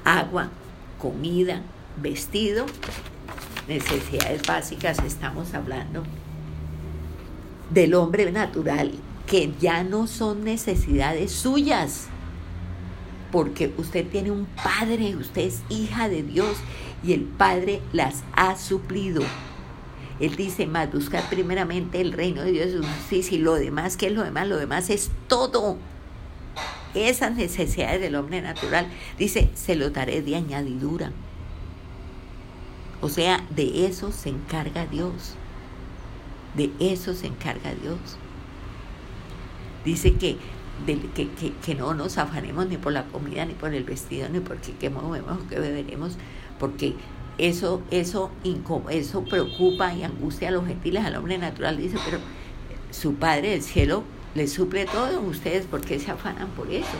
[0.04, 0.50] Agua,
[0.98, 1.62] comida,
[2.00, 2.66] vestido,
[3.68, 6.02] necesidades básicas estamos hablando
[7.70, 8.92] del hombre natural,
[9.26, 12.08] que ya no son necesidades suyas,
[13.32, 16.56] porque usted tiene un padre, usted es hija de Dios
[17.02, 19.22] y el padre las ha suplido.
[20.20, 24.12] Él dice, más buscar primeramente el reino de Dios sí, sí, lo demás, que es
[24.12, 24.46] lo demás?
[24.46, 25.76] Lo demás es todo.
[26.94, 28.86] Esas necesidades del hombre natural,
[29.18, 31.10] dice, se lo daré de añadidura.
[33.00, 35.34] O sea, de eso se encarga Dios.
[36.54, 37.98] De eso se encarga Dios.
[39.84, 40.38] Dice que,
[40.86, 44.38] que, que, que, no nos afanemos ni por la comida, ni por el vestido, ni
[44.40, 46.16] por qué movemos qué beberemos,
[46.58, 46.94] porque
[47.38, 48.30] eso, eso,
[48.90, 51.76] eso preocupa y angustia a los gentiles, al hombre natural.
[51.76, 52.18] Dice, pero
[52.90, 56.96] su Padre del cielo le suple todo ustedes, ¿por qué se afanan por eso?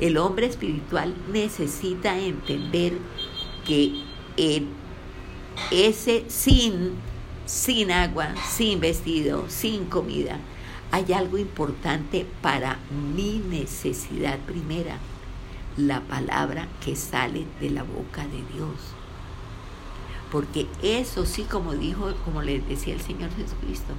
[0.00, 2.92] El hombre espiritual necesita entender
[3.66, 4.02] que
[5.70, 6.92] ese sin,
[7.46, 10.38] sin agua, sin vestido, sin comida,
[10.90, 12.78] hay algo importante para
[13.14, 14.98] mi necesidad primera,
[15.76, 18.97] la palabra que sale de la boca de Dios
[20.30, 23.94] porque eso sí, como dijo, como les decía el Señor Jesucristo,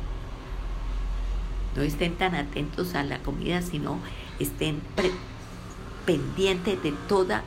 [1.76, 4.00] no estén tan atentos a la comida, sino
[4.39, 4.82] estén
[6.06, 7.44] pendientes de toda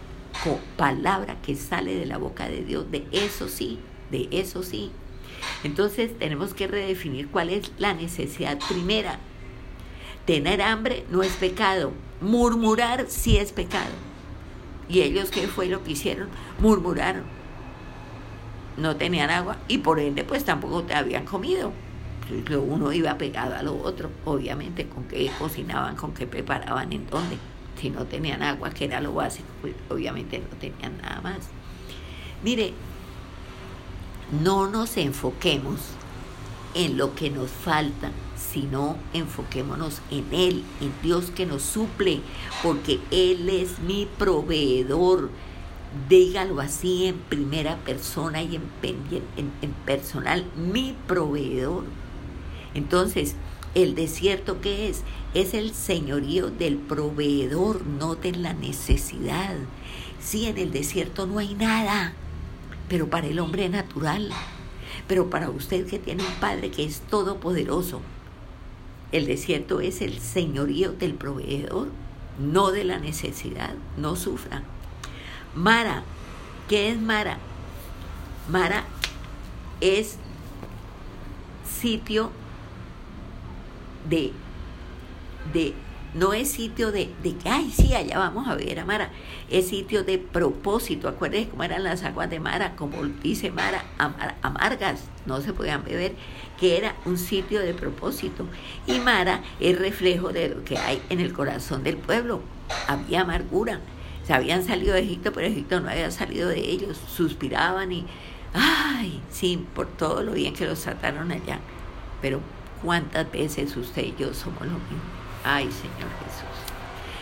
[0.77, 3.79] palabra que sale de la boca de Dios, de eso sí,
[4.11, 4.91] de eso sí.
[5.65, 9.19] Entonces tenemos que redefinir cuál es la necesidad primera.
[10.27, 13.91] Tener hambre no es pecado, murmurar sí es pecado.
[14.89, 16.29] ¿Y ellos qué fue lo que hicieron?
[16.61, 17.42] Murmuraron
[18.77, 21.73] no tenían agua y por ende pues tampoco te habían comido.
[22.51, 27.37] Uno iba pegado a lo otro, obviamente, con qué cocinaban, con qué preparaban, en dónde.
[27.79, 31.49] Si no tenían agua, que era lo básico, pues obviamente no tenían nada más.
[32.43, 32.73] Mire,
[34.43, 35.81] no nos enfoquemos
[36.75, 42.21] en lo que nos falta, sino enfoquémonos en Él, en Dios que nos suple,
[42.63, 45.29] porque Él es mi proveedor
[46.09, 48.63] dígalo así en primera persona y en,
[49.37, 51.85] en, personal, mi proveedor.
[52.75, 53.35] Entonces,
[53.75, 55.03] el desierto que es?
[55.35, 59.55] Es el señorío del proveedor, no de la necesidad.
[60.21, 62.13] Sí, en el desierto no hay nada,
[62.89, 64.31] pero para el hombre natural,
[65.09, 68.01] pero para usted que tiene un Padre que es todopoderoso,
[69.11, 71.89] el desierto es el señorío del proveedor,
[72.39, 74.63] no de la necesidad, no sufra.
[75.55, 76.03] Mara,
[76.69, 77.39] ¿qué es Mara?
[78.49, 78.85] Mara
[79.81, 80.19] es
[81.65, 82.31] sitio
[84.09, 84.33] de,
[85.53, 85.75] de
[86.15, 89.11] no es sitio de, de ay, sí, allá vamos a ver a Mara,
[89.51, 91.09] es sitio de propósito.
[91.09, 93.85] Acuérdense cómo eran las aguas de Mara, como dice Mara,
[94.43, 96.15] amargas, no se podían beber,
[96.61, 98.47] que era un sitio de propósito.
[98.87, 102.43] Y Mara es reflejo de lo que hay en el corazón del pueblo.
[102.89, 103.81] Había amargura,
[104.27, 106.99] se habían salido de Egipto, pero Egipto no había salido de ellos.
[107.09, 108.07] Suspiraban y,
[108.55, 111.59] ay, sí, por todo lo bien que los trataron allá.
[112.21, 112.41] Pero
[112.83, 115.03] cuántas veces usted y yo somos lo mismo.
[115.45, 116.73] Ay, Señor Jesús.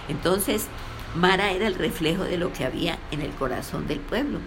[0.08, 0.66] Entonces,
[1.14, 4.38] Mara era el reflejo de lo que había en el corazón del pueblo.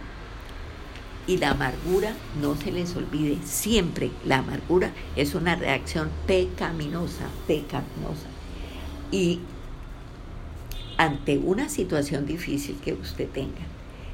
[1.25, 8.27] Y la amargura, no se les olvide, siempre la amargura es una reacción pecaminosa, pecaminosa.
[9.09, 9.39] Y
[10.97, 13.61] ante una situación difícil que usted tenga,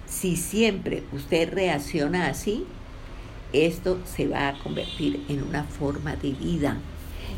[0.05, 2.65] si siempre usted reacciona así,
[3.53, 6.77] esto se va a convertir en una forma de vida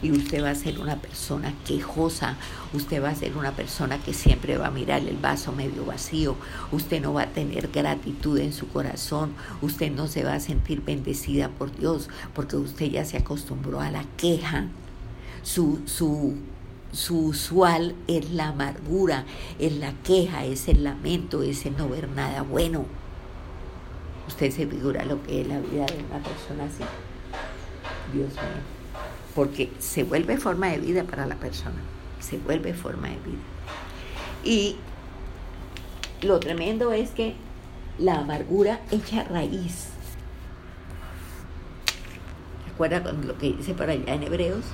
[0.02, 2.38] y usted va a ser una persona quejosa,
[2.74, 6.36] usted va a ser una persona que siempre va a mirar el vaso medio vacío,
[6.72, 10.82] usted no va a tener gratitud en su corazón, usted no se va a sentir
[10.82, 14.68] bendecida por Dios porque usted ya se acostumbró a la queja.
[15.44, 16.36] Su, su,
[16.92, 19.26] su usual es la amargura,
[19.60, 22.86] es la queja, es el lamento, es el no ver nada bueno.
[24.28, 26.84] Usted se figura lo que es la vida de una persona así.
[28.14, 28.62] Dios mío.
[29.36, 31.82] Porque se vuelve forma de vida para la persona.
[32.20, 33.42] Se vuelve forma de vida.
[34.44, 34.76] Y
[36.22, 37.36] lo tremendo es que
[37.98, 39.88] la amargura echa raíz.
[42.68, 44.66] ¿Recuerda lo que dice por allá en Hebreos?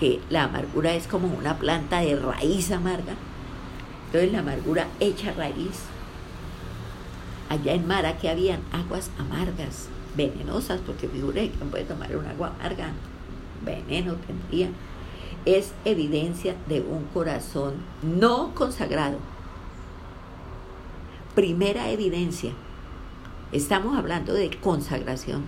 [0.00, 3.14] Que la amargura es como una planta de raíz amarga.
[4.06, 5.84] Entonces la amargura echa raíz
[7.50, 12.54] allá en Mara que habían aguas amargas, venenosas, porque figuré que puede tomar un agua
[12.58, 12.92] amarga,
[13.64, 14.70] veneno tendría.
[15.44, 19.18] Es evidencia de un corazón no consagrado.
[21.34, 22.52] Primera evidencia.
[23.52, 25.44] Estamos hablando de consagración.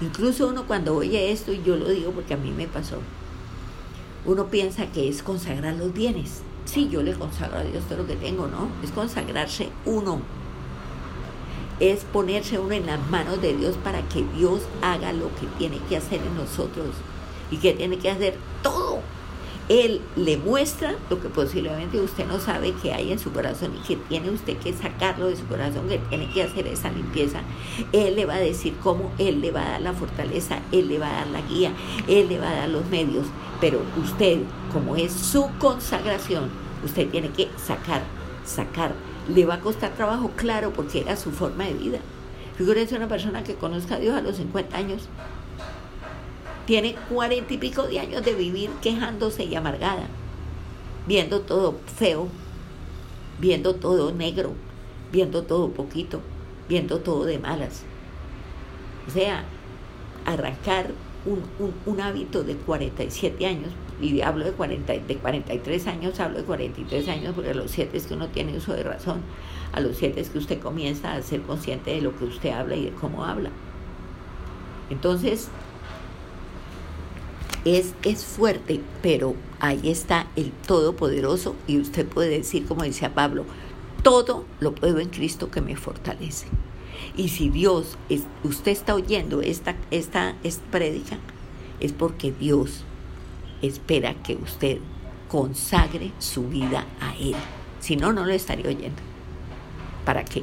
[0.00, 2.98] Incluso uno cuando oye esto, y yo lo digo porque a mí me pasó,
[4.24, 6.42] uno piensa que es consagrar los bienes.
[6.64, 8.68] Sí, yo le consagro a Dios todo lo que tengo, ¿no?
[8.84, 10.20] Es consagrarse uno.
[11.80, 15.78] Es ponerse uno en las manos de Dios para que Dios haga lo que tiene
[15.88, 16.88] que hacer en nosotros
[17.50, 19.00] y que tiene que hacer todo
[19.68, 23.86] él le muestra lo que posiblemente usted no sabe que hay en su corazón y
[23.86, 27.42] que tiene usted que sacarlo de su corazón, que tiene que hacer esa limpieza.
[27.92, 30.98] Él le va a decir cómo, Él le va a dar la fortaleza, Él le
[30.98, 31.72] va a dar la guía,
[32.08, 33.26] Él le va a dar los medios.
[33.60, 34.38] Pero usted,
[34.72, 36.48] como es su consagración,
[36.82, 38.02] usted tiene que sacar,
[38.46, 38.94] sacar.
[39.28, 41.98] Le va a costar trabajo, claro, porque era su forma de vida.
[42.56, 45.08] Figúrese una persona que conozca a Dios a los 50 años
[46.68, 50.06] tiene cuarenta y pico de años de vivir quejándose y amargada,
[51.06, 52.28] viendo todo feo,
[53.40, 54.52] viendo todo negro,
[55.10, 56.20] viendo todo poquito,
[56.68, 57.84] viendo todo de malas.
[59.06, 59.44] O sea,
[60.26, 60.90] arrancar
[61.24, 61.42] un,
[61.86, 67.08] un, hábito de 47 años, y hablo de, 40, de 43 años, hablo de 43
[67.08, 69.22] años, porque a los 7 es que uno tiene uso de razón,
[69.72, 72.76] a los 7 es que usted comienza a ser consciente de lo que usted habla
[72.76, 73.48] y de cómo habla.
[74.90, 75.50] Entonces,
[77.76, 83.44] es, es fuerte, pero ahí está el Todopoderoso y usted puede decir, como decía Pablo,
[84.02, 86.46] todo lo puedo en Cristo que me fortalece.
[87.16, 91.18] Y si Dios, es, usted está oyendo esta, esta, esta
[91.80, 92.84] es porque Dios
[93.62, 94.78] espera que usted
[95.28, 97.34] consagre su vida a Él.
[97.80, 99.02] Si no, no lo estaría oyendo.
[100.04, 100.42] ¿Para qué?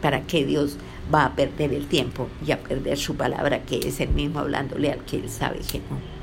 [0.00, 0.76] ¿Para qué Dios
[1.12, 4.92] va a perder el tiempo y a perder su palabra, que es el mismo hablándole
[4.92, 6.18] al que él sabe que no.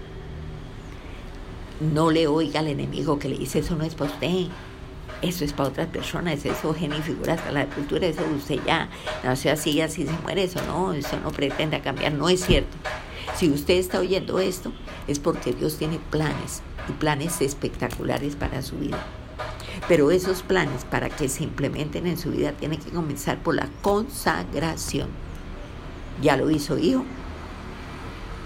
[1.92, 4.48] No le oiga al enemigo que le dice, eso no es para usted,
[5.22, 8.90] eso es para otras personas, eso genera figuras para la cultura, eso usted ya
[9.24, 12.78] nació así, así se muere, eso no, eso no pretende cambiar, no es cierto.
[13.36, 14.72] Si usted está oyendo esto,
[15.08, 19.04] es porque Dios tiene planes y planes espectaculares para su vida.
[19.88, 23.70] Pero esos planes para que se implementen en su vida tienen que comenzar por la
[23.82, 25.10] consagración.
[26.22, 27.06] Ya lo hizo hijo,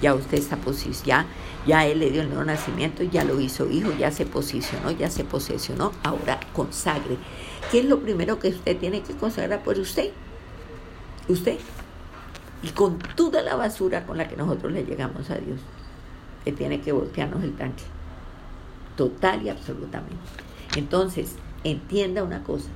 [0.01, 1.27] ya usted está posicionado,
[1.65, 5.09] ya, él le dio el nuevo nacimiento, ya lo hizo hijo, ya se posicionó, ya
[5.09, 7.17] se posesionó, ahora consagre.
[7.69, 10.11] ¿Qué es lo primero que usted tiene que consagrar por usted?
[11.27, 11.57] Usted.
[12.63, 15.59] Y con toda la basura con la que nosotros le llegamos a Dios,
[16.43, 17.83] que tiene que voltearnos el tanque.
[18.95, 20.48] Total y absolutamente.
[20.75, 22.69] Entonces, entienda una cosa.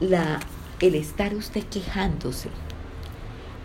[0.00, 0.40] La,
[0.80, 2.50] el estar usted quejándose,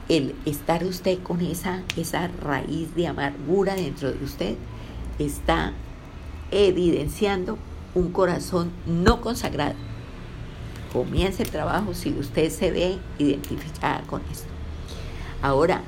[0.09, 4.55] el estar usted con esa, esa raíz de amargura dentro de usted,
[5.19, 5.73] está
[6.51, 7.57] evidenciando
[7.93, 9.75] un corazón no consagrado.
[10.91, 14.47] Comience el trabajo si usted se ve identificada con esto.
[15.41, 15.81] Ahora,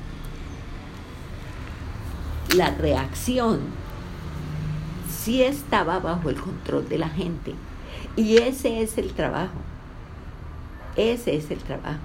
[2.54, 3.60] la reacción
[5.26, 7.52] sí estaba bajo el control de la gente.
[8.14, 9.58] Y ese es el trabajo.
[10.94, 11.98] Ese es el trabajo.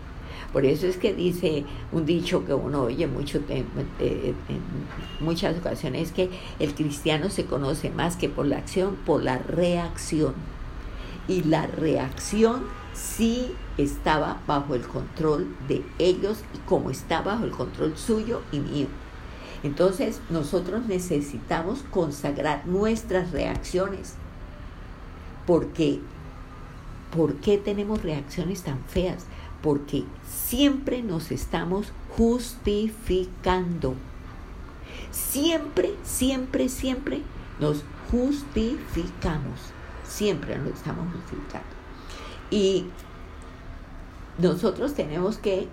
[0.51, 3.67] Por eso es que dice un dicho que uno oye mucho en
[5.19, 10.33] muchas ocasiones que el cristiano se conoce más que por la acción, por la reacción.
[11.27, 12.63] Y la reacción
[12.95, 18.59] sí estaba bajo el control de ellos y como está bajo el control suyo y
[18.59, 18.87] mío.
[19.63, 24.15] Entonces nosotros necesitamos consagrar nuestras reacciones.
[25.45, 25.99] Porque,
[27.15, 29.25] ¿por qué tenemos reacciones tan feas?
[29.61, 33.95] Porque siempre nos estamos justificando.
[35.11, 37.21] Siempre, siempre, siempre
[37.59, 39.59] nos justificamos.
[40.07, 41.67] Siempre nos estamos justificando.
[42.49, 42.87] Y
[44.39, 45.67] nosotros tenemos que,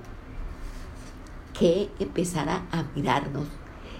[1.58, 3.46] que empezar a, a mirarnos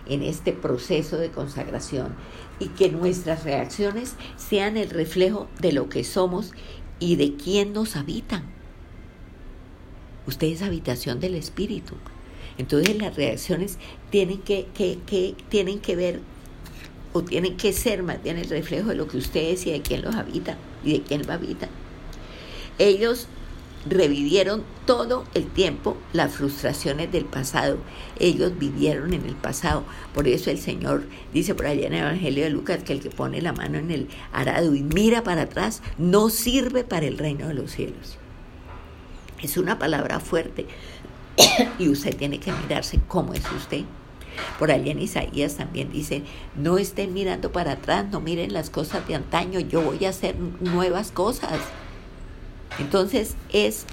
[0.09, 2.14] en este proceso de consagración
[2.59, 6.52] y que nuestras reacciones sean el reflejo de lo que somos
[6.98, 8.44] y de quién nos habitan.
[10.26, 11.94] Usted es habitación del Espíritu.
[12.59, 13.78] Entonces las reacciones
[14.11, 16.20] tienen que, que, tienen que ver
[17.12, 19.80] o tienen que ser más bien el reflejo de lo que usted es y de
[19.80, 21.68] quién los habita y de quién lo habita.
[22.78, 23.28] Ellos
[23.87, 27.79] revivieron todo el tiempo las frustraciones del pasado.
[28.18, 29.85] Ellos vivieron en el pasado.
[30.14, 33.11] Por eso el Señor dice por allá en el Evangelio de Lucas que el que
[33.11, 37.49] pone la mano en el arado y mira para atrás no sirve para el reino
[37.49, 38.18] de los cielos.
[39.43, 40.66] Es una palabra fuerte
[41.79, 43.85] y usted tiene que mirarse cómo es usted.
[44.59, 46.22] Por allá en Isaías también dice,
[46.57, 50.37] no estén mirando para atrás, no miren las cosas de antaño, yo voy a hacer
[50.61, 51.59] nuevas cosas.
[52.78, 53.86] Entonces es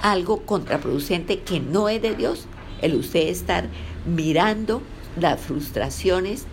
[0.00, 2.46] algo contraproducente que no es de Dios
[2.80, 3.68] el usted estar
[4.06, 4.82] mirando
[5.18, 6.46] las frustraciones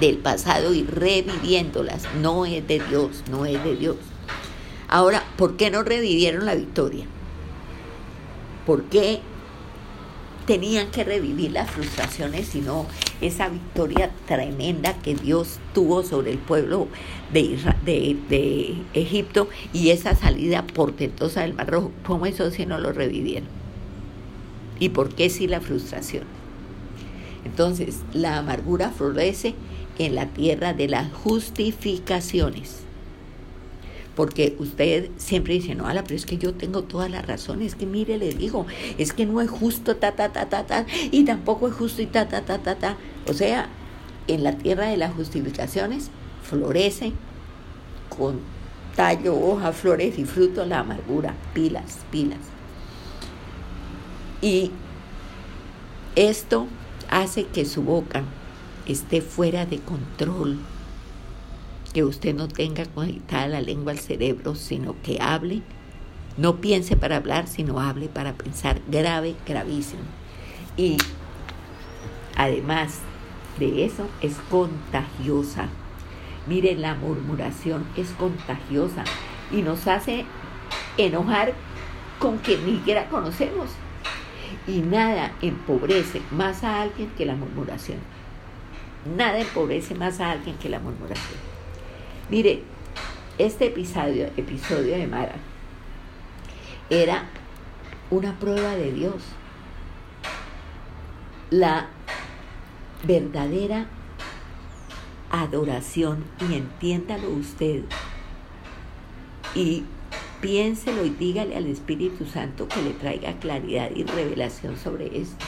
[0.00, 2.04] del pasado y reviviéndolas.
[2.20, 3.96] No es de Dios, no es de Dios.
[4.88, 7.06] Ahora, ¿por qué no revivieron la victoria?
[8.66, 9.20] ¿Por qué
[10.46, 12.86] tenían que revivir las frustraciones, sino
[13.26, 16.88] esa victoria tremenda que Dios tuvo sobre el pueblo
[17.32, 21.90] de, Egipto y esa salida portentosa del Mar Rojo.
[22.06, 23.48] ¿Cómo eso si no lo revivieron?
[24.78, 26.24] ¿Y por qué si la frustración?
[27.44, 29.54] Entonces, la amargura florece
[29.98, 32.83] en la tierra de las justificaciones
[34.16, 37.86] porque usted siempre dice, no, pero es que yo tengo toda la razón, es que
[37.86, 38.66] mire, le digo,
[38.98, 42.06] es que no es justo, ta, ta, ta, ta, ta, y tampoco es justo y
[42.06, 42.96] ta, ta, ta, ta, ta.
[43.28, 43.68] O sea,
[44.28, 46.10] en la tierra de las justificaciones
[46.42, 47.12] florece
[48.16, 48.40] con
[48.94, 52.38] tallo, hoja, flores y fruto la amargura, pilas, pilas.
[54.40, 54.70] Y
[56.16, 56.66] esto
[57.10, 58.22] hace que su boca
[58.86, 60.58] esté fuera de control
[61.94, 65.62] que usted no tenga conectada la lengua al cerebro, sino que hable.
[66.36, 68.80] No piense para hablar, sino hable para pensar.
[68.88, 70.02] Grave, gravísimo.
[70.76, 70.96] Y
[72.36, 72.98] además
[73.60, 75.68] de eso, es contagiosa.
[76.48, 79.04] Mire, la murmuración es contagiosa
[79.52, 80.26] y nos hace
[80.98, 81.54] enojar
[82.18, 83.70] con quien ni siquiera conocemos.
[84.66, 87.98] Y nada empobrece más a alguien que la murmuración.
[89.16, 91.53] Nada empobrece más a alguien que la murmuración.
[92.30, 92.62] Mire,
[93.36, 95.34] este episodio, episodio de Mara
[96.88, 97.24] era
[98.10, 99.22] una prueba de Dios.
[101.50, 101.88] La
[103.02, 103.86] verdadera
[105.30, 107.82] adoración, y entiéndalo usted,
[109.54, 109.84] y
[110.40, 115.44] piénselo y dígale al Espíritu Santo que le traiga claridad y revelación sobre esto.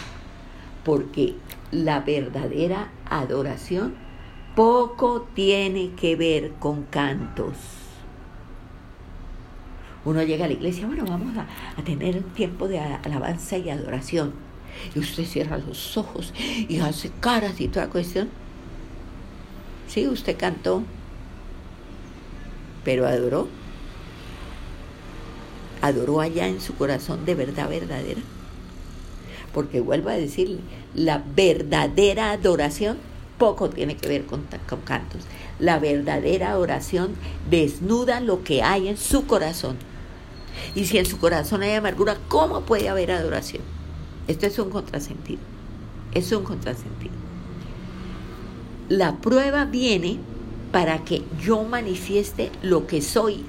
[0.84, 1.36] Porque
[1.70, 4.05] la verdadera adoración
[4.56, 7.56] poco tiene que ver con cantos.
[10.04, 14.32] Uno llega a la iglesia, bueno, vamos a, tener un tiempo de alabanza y adoración.
[14.94, 18.30] Y usted cierra los ojos y hace caras y toda cuestión.
[19.88, 20.82] Sí, usted cantó,
[22.82, 23.48] pero adoró.
[25.82, 28.22] Adoró allá en su corazón de verdad verdadera.
[29.52, 30.60] Porque vuelvo a decirle,
[30.94, 32.96] la verdadera adoración
[33.38, 34.46] poco tiene que ver con,
[34.84, 35.22] cantos.
[35.58, 37.14] La verdadera oración
[37.50, 39.76] desnuda lo que hay en su corazón.
[40.74, 43.62] Y si en su corazón hay amargura, ¿cómo puede haber adoración?
[44.28, 45.40] Esto es un contrasentido.
[46.12, 47.14] Es un contrasentido.
[48.88, 50.18] La prueba viene
[50.72, 53.44] para que yo manifieste lo que soy,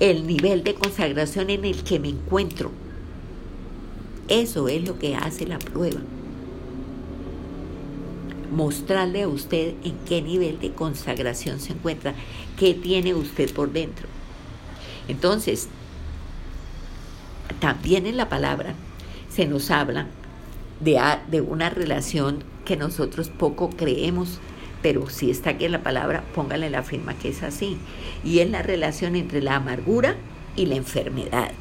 [0.00, 2.70] el nivel de consagración en el que me encuentro.
[4.28, 6.00] Eso es lo que hace la prueba
[8.52, 12.14] mostrarle a usted en qué nivel de consagración se encuentra,
[12.58, 14.06] qué tiene usted por dentro.
[15.08, 15.68] Entonces,
[17.60, 18.74] también en la palabra
[19.30, 20.06] se nos habla
[20.80, 21.00] de,
[21.30, 24.38] de una relación que nosotros poco creemos,
[24.82, 27.78] pero si está aquí en la palabra, póngale la firma que es así.
[28.24, 30.16] Y es la relación entre la amargura
[30.56, 31.52] y la enfermedad.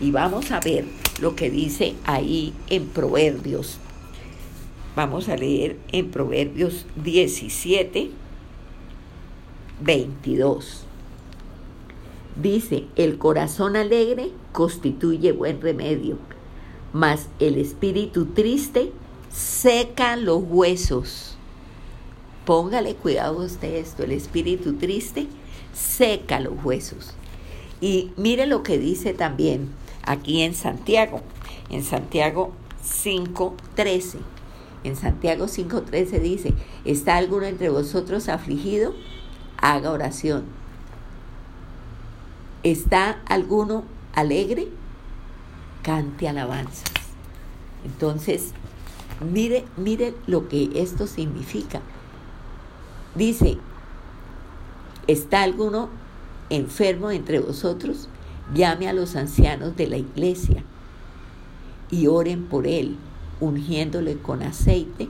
[0.00, 0.84] Y vamos a ver
[1.20, 3.78] lo que dice ahí en Proverbios
[4.96, 8.10] Vamos a leer en Proverbios 17,
[9.80, 10.84] 22.
[12.40, 16.18] Dice, el corazón alegre constituye buen remedio,
[16.92, 18.92] mas el espíritu triste
[19.32, 21.36] seca los huesos.
[22.44, 25.26] Póngale cuidado a usted esto, el espíritu triste
[25.72, 27.14] seca los huesos.
[27.80, 29.70] Y mire lo que dice también
[30.04, 31.20] aquí en Santiago,
[31.68, 32.52] en Santiago
[32.84, 34.33] 5.13.
[34.84, 36.54] En Santiago 5.13 dice,
[36.84, 38.94] ¿está alguno entre vosotros afligido?
[39.56, 40.44] Haga oración.
[42.62, 44.68] ¿Está alguno alegre?
[45.82, 46.84] Cante alabanzas.
[47.84, 48.52] Entonces,
[49.20, 51.80] mire, mire lo que esto significa.
[53.14, 53.58] Dice,
[55.06, 55.88] ¿está alguno
[56.50, 58.08] enfermo entre vosotros?
[58.54, 60.62] Llame a los ancianos de la iglesia
[61.90, 62.96] y oren por él,
[63.40, 65.08] ungiéndole con aceite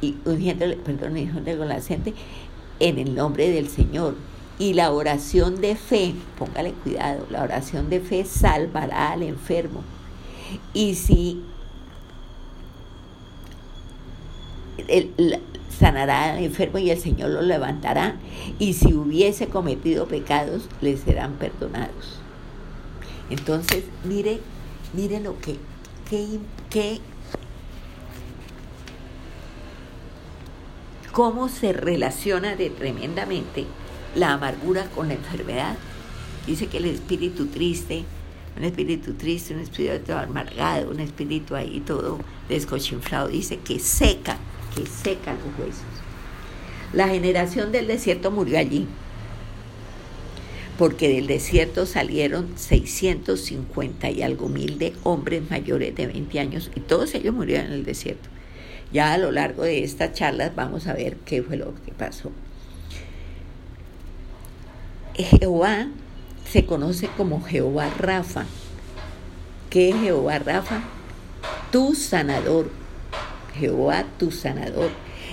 [0.00, 2.14] y ungiéndole, perdón, ungiéndole con aceite
[2.80, 4.14] en el nombre del Señor.
[4.58, 9.82] Y la oración de fe, póngale cuidado, la oración de fe salvará al enfermo.
[10.74, 11.42] Y si
[14.88, 15.40] el,
[15.78, 18.16] sanará al enfermo y el Señor lo levantará.
[18.58, 22.20] Y si hubiese cometido pecados, le serán perdonados.
[23.30, 24.40] Entonces, mire,
[24.94, 25.56] mire lo que,
[26.70, 27.00] que,
[31.12, 33.66] cómo se relaciona de tremendamente
[34.14, 35.76] la amargura con la enfermedad.
[36.46, 38.04] Dice que el espíritu triste,
[38.56, 42.18] un espíritu triste, un espíritu amargado, un espíritu ahí todo
[42.48, 44.38] descochinflado, dice que seca
[44.74, 45.82] que seca los huesos.
[46.92, 48.86] La generación del desierto murió allí,
[50.78, 56.80] porque del desierto salieron 650 y algo mil de hombres mayores de 20 años y
[56.80, 58.28] todos ellos murieron en el desierto.
[58.92, 62.30] Ya a lo largo de estas charlas vamos a ver qué fue lo que pasó.
[65.14, 65.88] Jehová
[66.48, 68.46] se conoce como Jehová Rafa.
[69.70, 70.84] ¿Qué es Jehová Rafa?
[71.72, 72.70] Tu sanador,
[73.58, 74.90] Jehová tu sanador.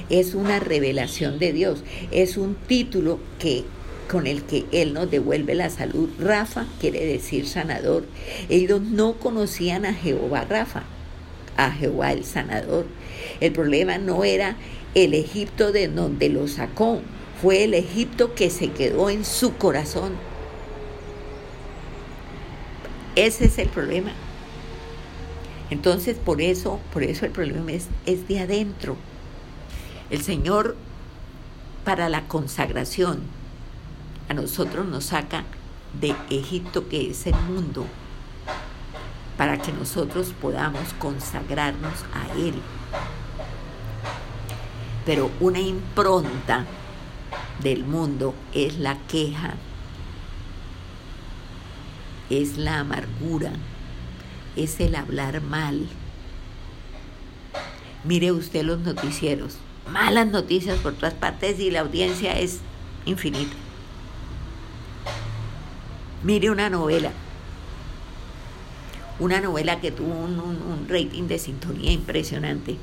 [0.10, 3.64] Es una revelación de Dios, es un título que
[4.10, 6.10] con el que Él nos devuelve la salud.
[6.20, 8.06] Rafa quiere decir sanador.
[8.50, 10.84] Ellos no conocían a Jehová Rafa,
[11.58, 12.86] a Jehová el sanador.
[13.40, 14.56] El problema no era
[14.94, 17.02] el Egipto de donde lo sacó,
[17.42, 20.14] fue el Egipto que se quedó en su corazón.
[23.16, 24.12] Ese es el problema.
[25.70, 28.96] Entonces, por eso, por eso el problema es, es de adentro.
[30.10, 30.76] El Señor,
[31.84, 33.22] para la consagración,
[34.30, 35.44] a nosotros nos saca
[36.00, 37.86] de Egipto, que es el mundo,
[39.38, 42.56] para que nosotros podamos consagrarnos a Él.
[45.06, 46.66] Pero una impronta
[47.62, 49.56] del mundo es la queja,
[52.30, 53.52] es la amargura,
[54.56, 55.88] es el hablar mal.
[58.04, 59.58] Mire usted los noticieros,
[59.92, 62.60] malas noticias por todas partes y la audiencia es
[63.06, 63.65] infinita.
[66.26, 67.12] Mire una novela,
[69.20, 72.78] una novela que tuvo un, rating de sintonía impresionante.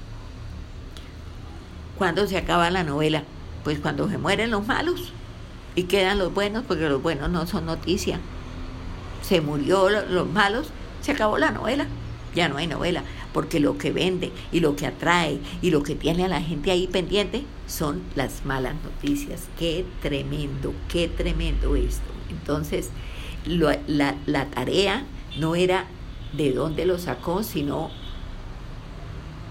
[1.99, 3.25] ¿Cuándo se acaba la novela?
[3.65, 5.13] Pues cuando se mueren los malos
[5.75, 8.21] y quedan los buenos, porque los buenos no son noticia.
[9.23, 10.69] Se murió los malos
[11.01, 11.89] se acabó la novela.
[12.37, 15.97] Ya no hay novela, porque lo que vende y lo que atrae y lo que
[15.97, 19.49] tiene a la gente ahí pendiente son las malas noticias.
[19.59, 22.13] Qué tremendo, qué tremendo esto.
[22.31, 22.91] Entonces,
[23.47, 25.05] la, tarea
[25.39, 25.87] no era
[26.33, 27.91] de dónde lo sacó, sino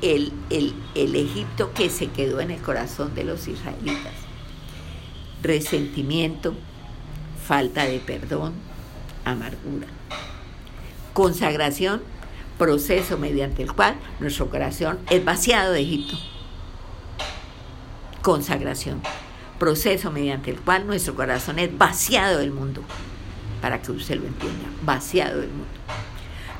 [0.01, 4.13] el, el Egipto que se quedó en el corazón de los israelitas.
[5.43, 6.53] Resentimiento,
[7.45, 8.53] falta de perdón,
[9.25, 9.87] amargura.
[11.13, 12.01] Consagración,
[12.57, 16.15] proceso mediante el cual nuestro corazón es vaciado de Egipto.
[18.21, 19.01] Consagración,
[19.59, 22.83] proceso mediante el cual nuestro corazón es vaciado del mundo.
[23.61, 25.65] Para que usted lo entienda, vaciado del mundo.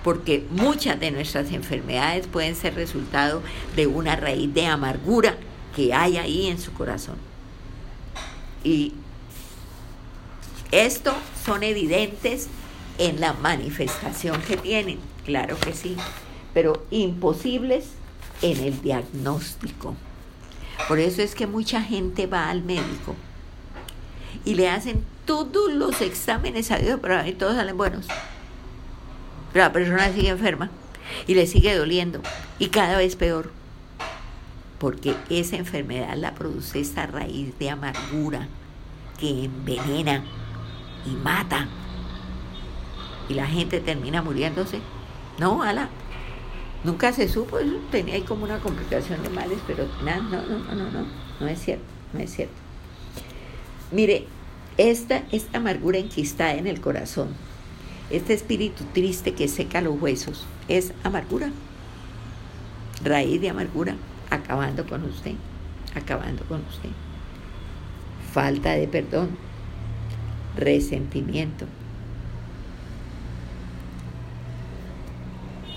[0.04, 3.42] Porque muchas de nuestras enfermedades pueden ser resultado
[3.76, 5.38] de una raíz de amargura
[5.76, 7.16] que hay ahí en su corazón.
[8.64, 8.94] Y
[10.72, 11.14] esto
[11.46, 12.48] son evidentes
[12.98, 15.96] en la manifestación que tienen, claro que sí,
[16.54, 17.86] pero imposibles
[18.42, 19.96] en el diagnóstico.
[20.88, 23.16] Por eso es que mucha gente va al médico
[24.46, 28.08] y le hacen todos los exámenes a Dios, pero a mí todos salen buenos.
[29.54, 30.70] Pero la persona sigue enferma.
[31.28, 32.22] y le sigue doliendo
[32.60, 33.52] y cada vez peor.
[34.80, 38.48] Porque esa enfermedad la produce esta raíz de amargura
[39.20, 40.24] que envenena
[41.06, 41.68] y mata.
[43.30, 44.80] Y la gente termina muriéndose.
[45.38, 45.90] No, ala.
[46.84, 47.58] Nunca se supo,
[47.92, 51.06] tenía ahí como una complicación de males, pero nada, no, no, no, no, no,
[51.40, 52.56] no es cierto, no es cierto.
[53.92, 54.26] Mire,
[54.90, 57.30] esta, esta amargura enquistada en el corazón,
[58.10, 61.52] este espíritu triste que seca los huesos, es amargura,
[63.04, 63.96] raíz de amargura,
[64.32, 65.34] acabando con usted,
[65.94, 66.90] acabando con usted.
[68.34, 69.38] Falta de perdón,
[70.58, 71.68] resentimiento.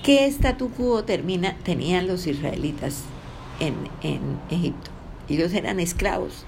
[0.02, 3.02] ¿Qué statu quo tenían los israelitas
[3.60, 4.90] en, en Egipto?
[5.28, 6.44] Ellos eran esclavos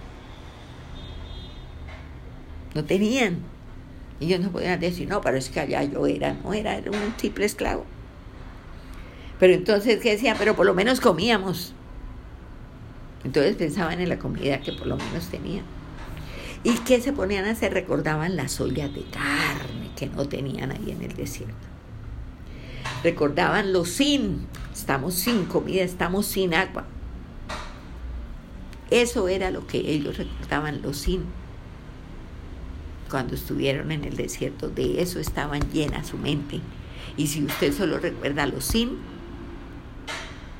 [2.76, 3.38] no tenían.
[4.20, 7.14] Ellos no podían decir, no, pero es que allá yo era, no era, era un
[7.16, 7.84] simple esclavo.
[9.40, 10.36] Pero entonces, ¿qué decían?
[10.38, 11.74] Pero por lo menos comíamos.
[13.24, 15.64] Entonces pensaban en la comida que por lo menos tenían.
[16.62, 17.72] ¿Y qué se ponían a hacer?
[17.72, 21.54] Recordaban las ollas de carne que no tenían ahí en el desierto.
[23.02, 26.84] Recordaban lo sin, estamos sin comida, estamos sin agua.
[28.90, 31.24] Eso era lo que ellos recordaban, lo sin
[33.10, 36.60] cuando estuvieron en el desierto, de eso estaban llena su mente.
[37.16, 38.98] Y si usted solo recuerda lo sin,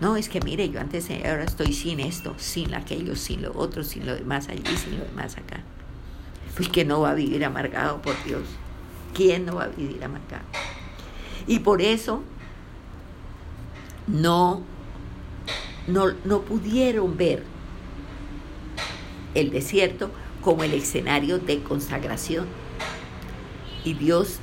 [0.00, 3.82] no, es que mire, yo antes, ahora estoy sin esto, sin aquello, sin lo otro,
[3.82, 5.62] sin lo demás allí, sin lo demás acá.
[6.54, 8.42] Pues que no va a vivir amargado, por Dios.
[9.14, 10.44] ¿Quién no va a vivir amargado?
[11.46, 12.22] Y por eso
[14.06, 14.62] no,
[15.86, 17.42] no, no pudieron ver
[19.34, 20.10] el desierto
[20.46, 22.46] como el escenario de consagración.
[23.82, 24.38] Y Dios,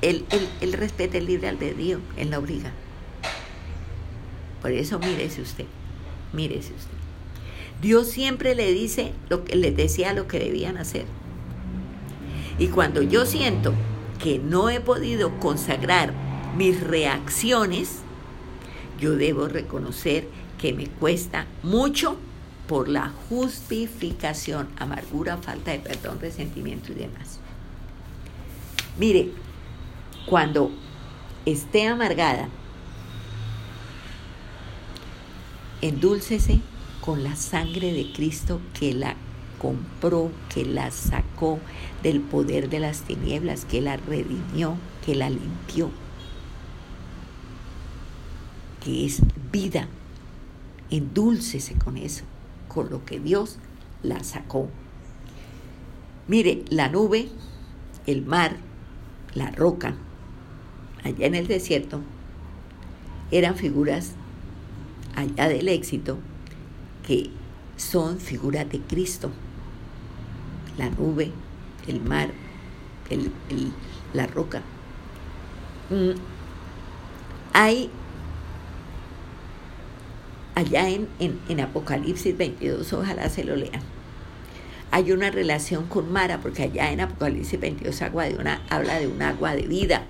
[0.00, 0.24] él,
[0.62, 2.72] él, respeta el libre albedrío, Él no obliga.
[4.62, 5.66] Por eso mírese usted,
[6.32, 6.96] mírese usted.
[7.82, 11.04] Dios siempre le dice lo que les decía lo que debían hacer.
[12.58, 13.74] Y cuando yo siento
[14.18, 16.14] que no he podido consagrar
[16.56, 17.98] mis reacciones,
[18.98, 20.26] yo debo reconocer
[20.56, 22.16] que me cuesta mucho
[22.68, 27.40] por la justificación, amargura, falta de perdón, resentimiento y demás.
[28.98, 29.32] Mire,
[30.26, 30.70] cuando
[31.46, 32.48] esté amargada,
[35.80, 36.60] endúlcese
[37.00, 39.16] con la sangre de Cristo que la
[39.58, 41.58] compró, que la sacó
[42.02, 45.90] del poder de las tinieblas, que la redimió, que la limpió,
[48.84, 49.88] que es vida.
[50.90, 52.24] Endúlcese con eso
[52.68, 53.58] con lo que Dios
[54.02, 54.68] la sacó.
[56.26, 57.28] Mire, la nube,
[58.06, 58.56] el mar,
[59.34, 59.94] la roca,
[61.02, 62.00] allá en el desierto,
[63.30, 64.12] eran figuras
[65.16, 66.18] allá del éxito
[67.06, 67.30] que
[67.76, 69.30] son figuras de Cristo.
[70.76, 71.32] La nube,
[71.86, 72.30] el mar,
[74.12, 74.62] la roca.
[75.90, 76.18] Mm,
[77.52, 77.90] hay
[80.58, 83.80] allá en, en, Apocalipsis 22, ojalá se lo lean.
[84.90, 89.06] Hay una relación con Mara, porque allá en Apocalipsis 22 agua de una, habla de
[89.06, 90.02] un agua de vida,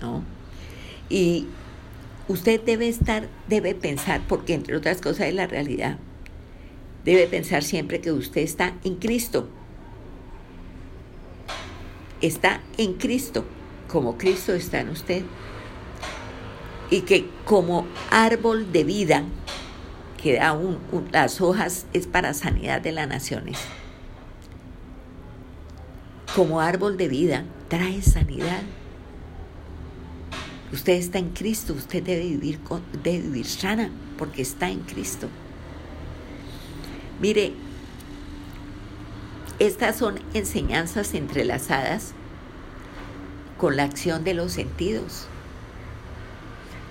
[0.00, 0.24] ¿no?
[1.08, 1.46] Y
[2.26, 5.96] usted debe estar, debe pensar, porque entre otras cosas es la realidad,
[7.04, 9.48] debe pensar siempre que usted está en Cristo.
[12.20, 13.44] Está en Cristo,
[13.86, 15.22] como Cristo está en usted.
[16.90, 19.24] Y que como árbol de vida,
[20.22, 20.78] que da un,
[21.10, 23.58] las hojas es para sanidad de las naciones.
[26.36, 28.62] Como árbol de vida trae sanidad.
[30.72, 35.28] Usted está en Cristo, usted debe vivir, con, debe vivir sana porque está en Cristo.
[37.20, 37.52] Mire,
[39.58, 42.12] estas son enseñanzas entrelazadas
[43.58, 45.26] con la acción de los sentidos.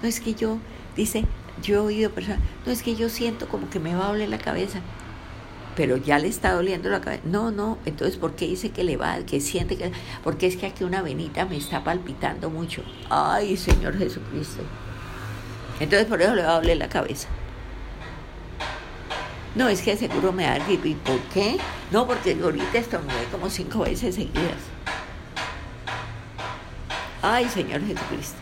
[0.01, 0.57] No es que yo,
[0.95, 1.25] dice,
[1.61, 4.29] yo he oído personas, no es que yo siento como que me va a doler
[4.29, 4.79] la cabeza,
[5.75, 7.23] pero ya le está doliendo la cabeza.
[7.25, 9.91] No, no, entonces ¿por qué dice que le va, que siente que...
[10.23, 12.83] Porque es que aquí una venita me está palpitando mucho.
[13.09, 14.63] Ay, Señor Jesucristo.
[15.79, 17.27] Entonces por eso le va a doler la cabeza.
[19.55, 20.89] No, es que seguro me da gripe.
[20.89, 21.57] ¿Y por qué?
[21.91, 24.61] No, porque ahorita estornudé como cinco veces seguidas.
[27.21, 28.37] Ay, Señor Jesucristo.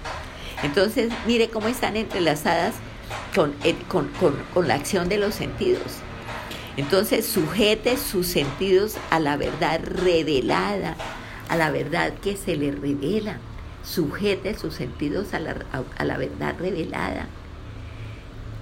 [0.62, 2.76] Entonces, mire cómo están entrelazadas
[3.64, 4.10] eh, con,
[4.54, 6.00] con, la acción de los sentidos.
[6.78, 10.96] Entonces sujete sus sentidos a la verdad revelada,
[11.48, 13.38] a la verdad que se le revela.
[13.84, 15.56] sujete sus sentidos a la,
[15.98, 17.28] a la verdad revelada,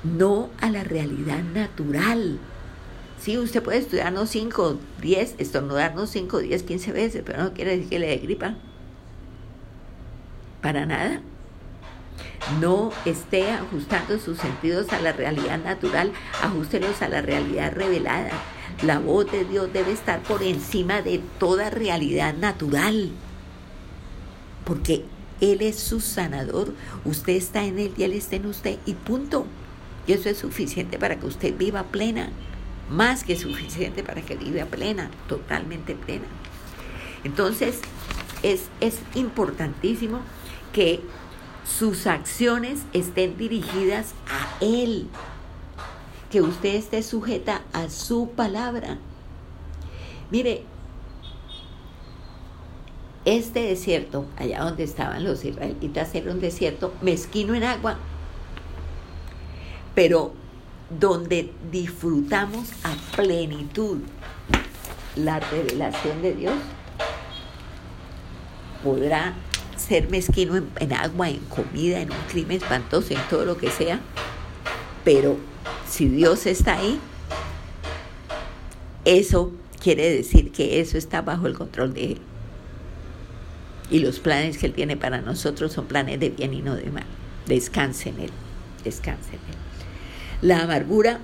[0.04, 2.40] no a la realidad natural.
[3.20, 7.90] Sí, usted puede estudiarnos 5, 10, estornudarnos 5, 10, 15 veces, pero no quiere decir
[7.90, 8.56] que le dé gripa.
[10.62, 11.22] Para nada.
[12.60, 16.12] No esté ajustando sus sentidos a la realidad natural,
[16.42, 18.32] ajustelos a la realidad revelada.
[18.84, 23.12] La voz de Dios debe estar por encima de toda realidad natural.
[24.64, 25.04] Porque
[25.42, 26.74] Él es su sanador.
[27.04, 28.78] Usted está en Él y Él está en usted.
[28.86, 29.46] Y punto.
[30.06, 32.30] Y eso es suficiente para que usted viva plena.
[32.90, 36.26] Más que suficiente para que viva plena, totalmente plena.
[37.24, 37.82] Entonces,
[38.44, 40.22] es, es importantísimo
[40.72, 41.02] que
[41.68, 45.08] sus acciones estén dirigidas a Él,
[46.32, 48.98] que usted esté sujeta a su palabra.
[50.32, 50.64] Mire,
[53.26, 57.98] este desierto, allá donde estaban los israelitas, era un desierto mezquino en agua,
[59.94, 60.34] pero
[60.90, 64.00] donde disfrutamos a plenitud
[65.18, 66.56] la revelación de Dios,
[68.84, 69.34] podrá
[69.78, 74.00] ser mezquino en, agua, en comida, en un clima espantoso, en todo lo que sea.
[75.04, 75.38] Pero
[75.88, 77.00] si Dios está ahí,
[79.06, 79.52] eso
[79.82, 82.18] quiere decir que eso está bajo el control de Él.
[83.90, 86.90] Y los planes que Él tiene para nosotros son planes de bien y no de
[86.92, 87.06] mal.
[87.46, 88.32] Descanse en Él,
[88.84, 89.58] descanse en Él.
[90.42, 91.20] La amargura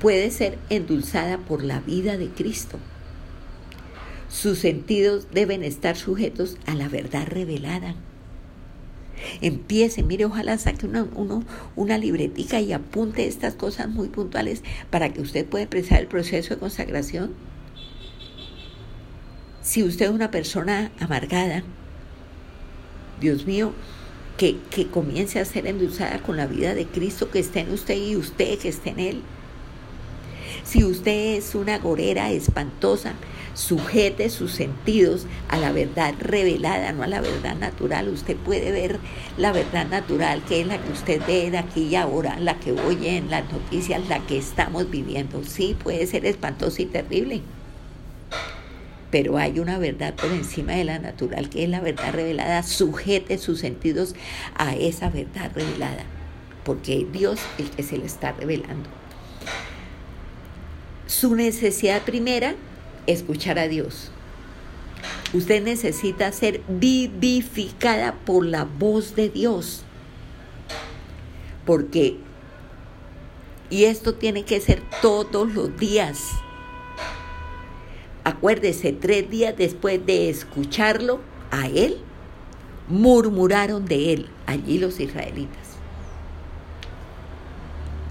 [0.00, 2.78] puede ser endulzada por la vida de Cristo
[4.32, 7.94] sus sentidos deben estar sujetos a la verdad revelada.
[9.42, 11.44] Empiece, mire, ojalá saque una, uno,
[11.76, 16.54] una libretica y apunte estas cosas muy puntuales para que usted pueda empezar el proceso
[16.54, 17.34] de consagración.
[19.60, 21.62] Si usted es una persona amargada,
[23.20, 23.74] Dios mío,
[24.38, 27.96] que, que comience a ser endulzada con la vida de Cristo que esté en usted
[27.96, 29.22] y usted que esté en Él.
[30.64, 33.14] Si usted es una gorera espantosa,
[33.54, 38.08] sujete sus sentidos a la verdad revelada, no a la verdad natural.
[38.08, 38.98] Usted puede ver
[39.36, 42.72] la verdad natural, que es la que usted ve de aquí y ahora, la que
[42.72, 45.44] oye en las noticias, la que estamos viviendo.
[45.44, 47.42] Sí, puede ser espantosa y terrible.
[49.10, 52.62] Pero hay una verdad por encima de la natural, que es la verdad revelada.
[52.62, 54.14] Sujete sus sentidos
[54.56, 56.04] a esa verdad revelada,
[56.64, 58.88] porque Dios es el que se le está revelando.
[61.06, 62.54] Su necesidad primera
[63.06, 64.10] escuchar a Dios.
[65.32, 69.84] Usted necesita ser vivificada por la voz de Dios.
[71.64, 72.18] Porque,
[73.70, 76.30] y esto tiene que ser todos los días.
[78.24, 81.98] Acuérdese, tres días después de escucharlo a él,
[82.88, 85.58] murmuraron de él, allí los israelitas.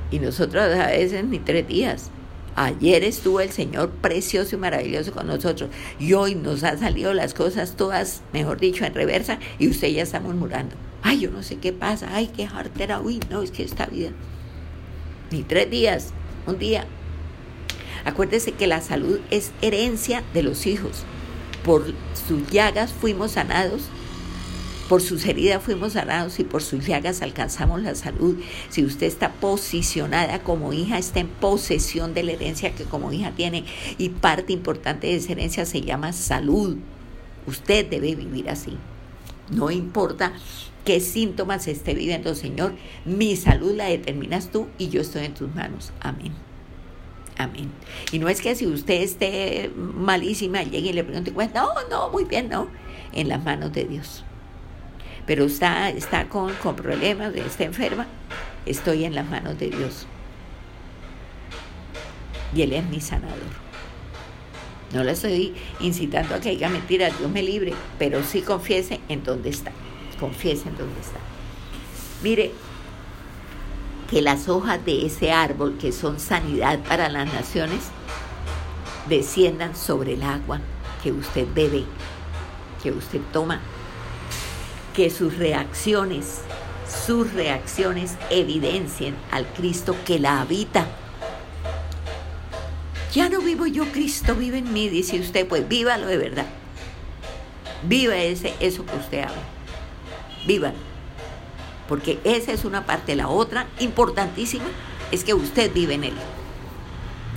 [0.09, 2.11] Y nosotros a veces ni tres días.
[2.55, 7.33] Ayer estuvo el Señor precioso y maravilloso con nosotros y hoy nos han salido las
[7.33, 10.75] cosas todas, mejor dicho, en reversa y usted ya está murmurando.
[11.01, 14.11] Ay, yo no sé qué pasa, ay, qué jartera, uy, no, es que esta vida.
[15.31, 16.09] Ni tres días,
[16.45, 16.85] un día.
[18.03, 21.03] Acuérdese que la salud es herencia de los hijos.
[21.63, 21.93] Por
[22.27, 23.83] sus llagas fuimos sanados
[24.91, 28.35] por sus heridas fuimos sanados y por sus llagas alcanzamos la salud.
[28.67, 33.31] Si usted está posicionada como hija, está en posesión de la herencia que como hija
[33.31, 33.63] tiene
[33.97, 36.75] y parte importante de esa herencia se llama salud.
[37.47, 38.77] Usted debe vivir así.
[39.49, 40.33] No importa
[40.83, 42.73] qué síntomas esté viviendo, Señor,
[43.05, 45.93] mi salud la determinas tú y yo estoy en tus manos.
[46.01, 46.33] Amén.
[47.37, 47.71] Amén.
[48.11, 52.25] Y no es que si usted esté malísima, llegue y le pregunte, no, no, muy
[52.25, 52.67] bien, no,
[53.13, 54.25] en las manos de Dios
[55.31, 58.05] pero está, está con, con problemas, está enferma,
[58.65, 60.05] estoy en las manos de Dios.
[62.53, 63.37] Y Él es mi sanador.
[64.93, 69.23] No le estoy incitando a que diga mentiras, Dios me libre, pero sí confiese en
[69.23, 69.71] dónde está.
[70.19, 71.19] Confiese en dónde está.
[72.21, 72.51] Mire,
[74.09, 77.79] que las hojas de ese árbol, que son sanidad para las naciones,
[79.07, 80.59] desciendan sobre el agua
[81.01, 81.85] que usted bebe,
[82.83, 83.61] que usted toma
[84.93, 86.41] que sus reacciones,
[87.05, 90.85] sus reacciones evidencien al Cristo que la habita.
[93.13, 96.45] Ya no vivo yo, Cristo vive en mí, dice usted, pues vívalo de verdad.
[97.83, 99.43] Viva ese, eso que usted habla.
[100.45, 100.73] Viva.
[101.89, 103.15] Porque esa es una parte.
[103.15, 104.65] La otra, importantísima,
[105.11, 106.13] es que usted vive en él.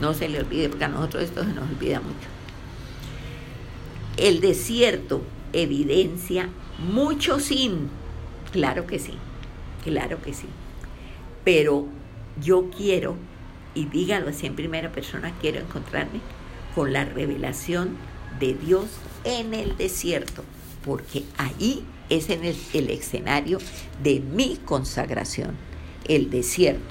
[0.00, 2.28] No se le olvide, porque a nosotros esto se nos olvida mucho.
[4.16, 6.48] El desierto evidencia
[6.78, 7.88] mucho sin.
[8.52, 9.14] Claro que sí,
[9.82, 10.46] claro que sí.
[11.44, 11.86] Pero
[12.40, 13.16] yo quiero,
[13.74, 16.20] y dígalo así en primera persona, quiero encontrarme
[16.74, 17.96] con la revelación
[18.38, 18.86] de Dios
[19.24, 20.44] en el desierto,
[20.84, 23.58] porque ahí es en el, el escenario
[24.02, 25.56] de mi consagración,
[26.06, 26.82] el desierto,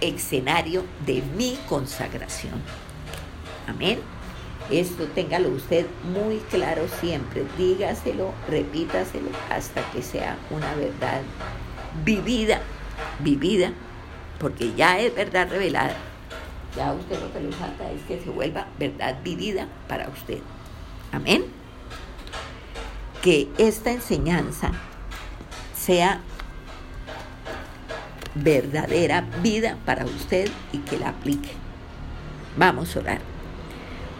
[0.00, 2.60] escenario de mi consagración.
[3.66, 3.98] Amén.
[4.72, 11.20] Esto téngalo usted muy claro siempre, dígaselo, repítaselo hasta que sea una verdad
[12.06, 12.62] vivida,
[13.18, 13.72] vivida,
[14.40, 15.94] porque ya es verdad revelada.
[16.74, 20.38] Ya usted lo que le falta es que se vuelva verdad vivida para usted.
[21.12, 21.44] Amén.
[23.20, 24.72] Que esta enseñanza
[25.76, 26.22] sea
[28.34, 31.50] verdadera vida para usted y que la aplique.
[32.56, 33.31] Vamos a orar.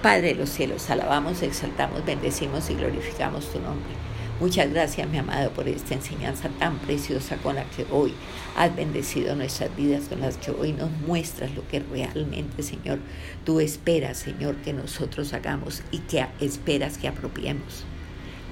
[0.02, 3.92] Padre de los cielos, alabamos, exaltamos, bendecimos y glorificamos tu nombre.
[4.40, 8.12] Muchas gracias, mi amado, por esta enseñanza tan preciosa con la que hoy
[8.56, 12.98] has bendecido nuestras vidas, con las que hoy nos muestras lo que realmente, Señor,
[13.44, 17.84] tú esperas, Señor, que nosotros hagamos y que esperas que apropiemos.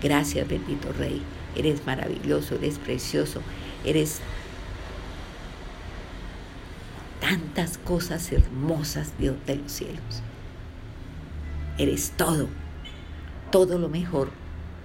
[0.00, 1.20] Gracias, bendito Rey.
[1.56, 3.42] Eres maravilloso, eres precioso,
[3.84, 4.20] eres
[7.20, 10.22] tantas cosas hermosas, Dios de los cielos.
[11.80, 12.46] Eres todo.
[13.50, 14.28] Todo lo mejor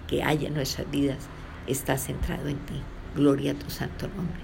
[0.07, 1.27] que hay en nuestras vidas
[1.67, 2.81] está centrado en ti.
[3.17, 4.39] Gloria a tu santo nombre.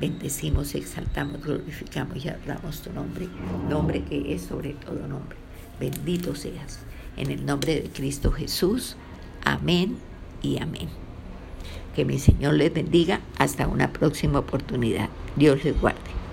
[0.00, 3.28] Bendecimos, exaltamos, glorificamos y adoramos tu nombre,
[3.68, 5.36] nombre que es sobre todo nombre.
[5.78, 6.78] Bendito seas.
[7.18, 8.96] En el nombre de Cristo Jesús.
[9.44, 9.98] Amén
[10.40, 10.88] y amén.
[11.94, 15.10] Que mi Señor les bendiga hasta una próxima oportunidad.
[15.36, 16.23] Dios les guarde.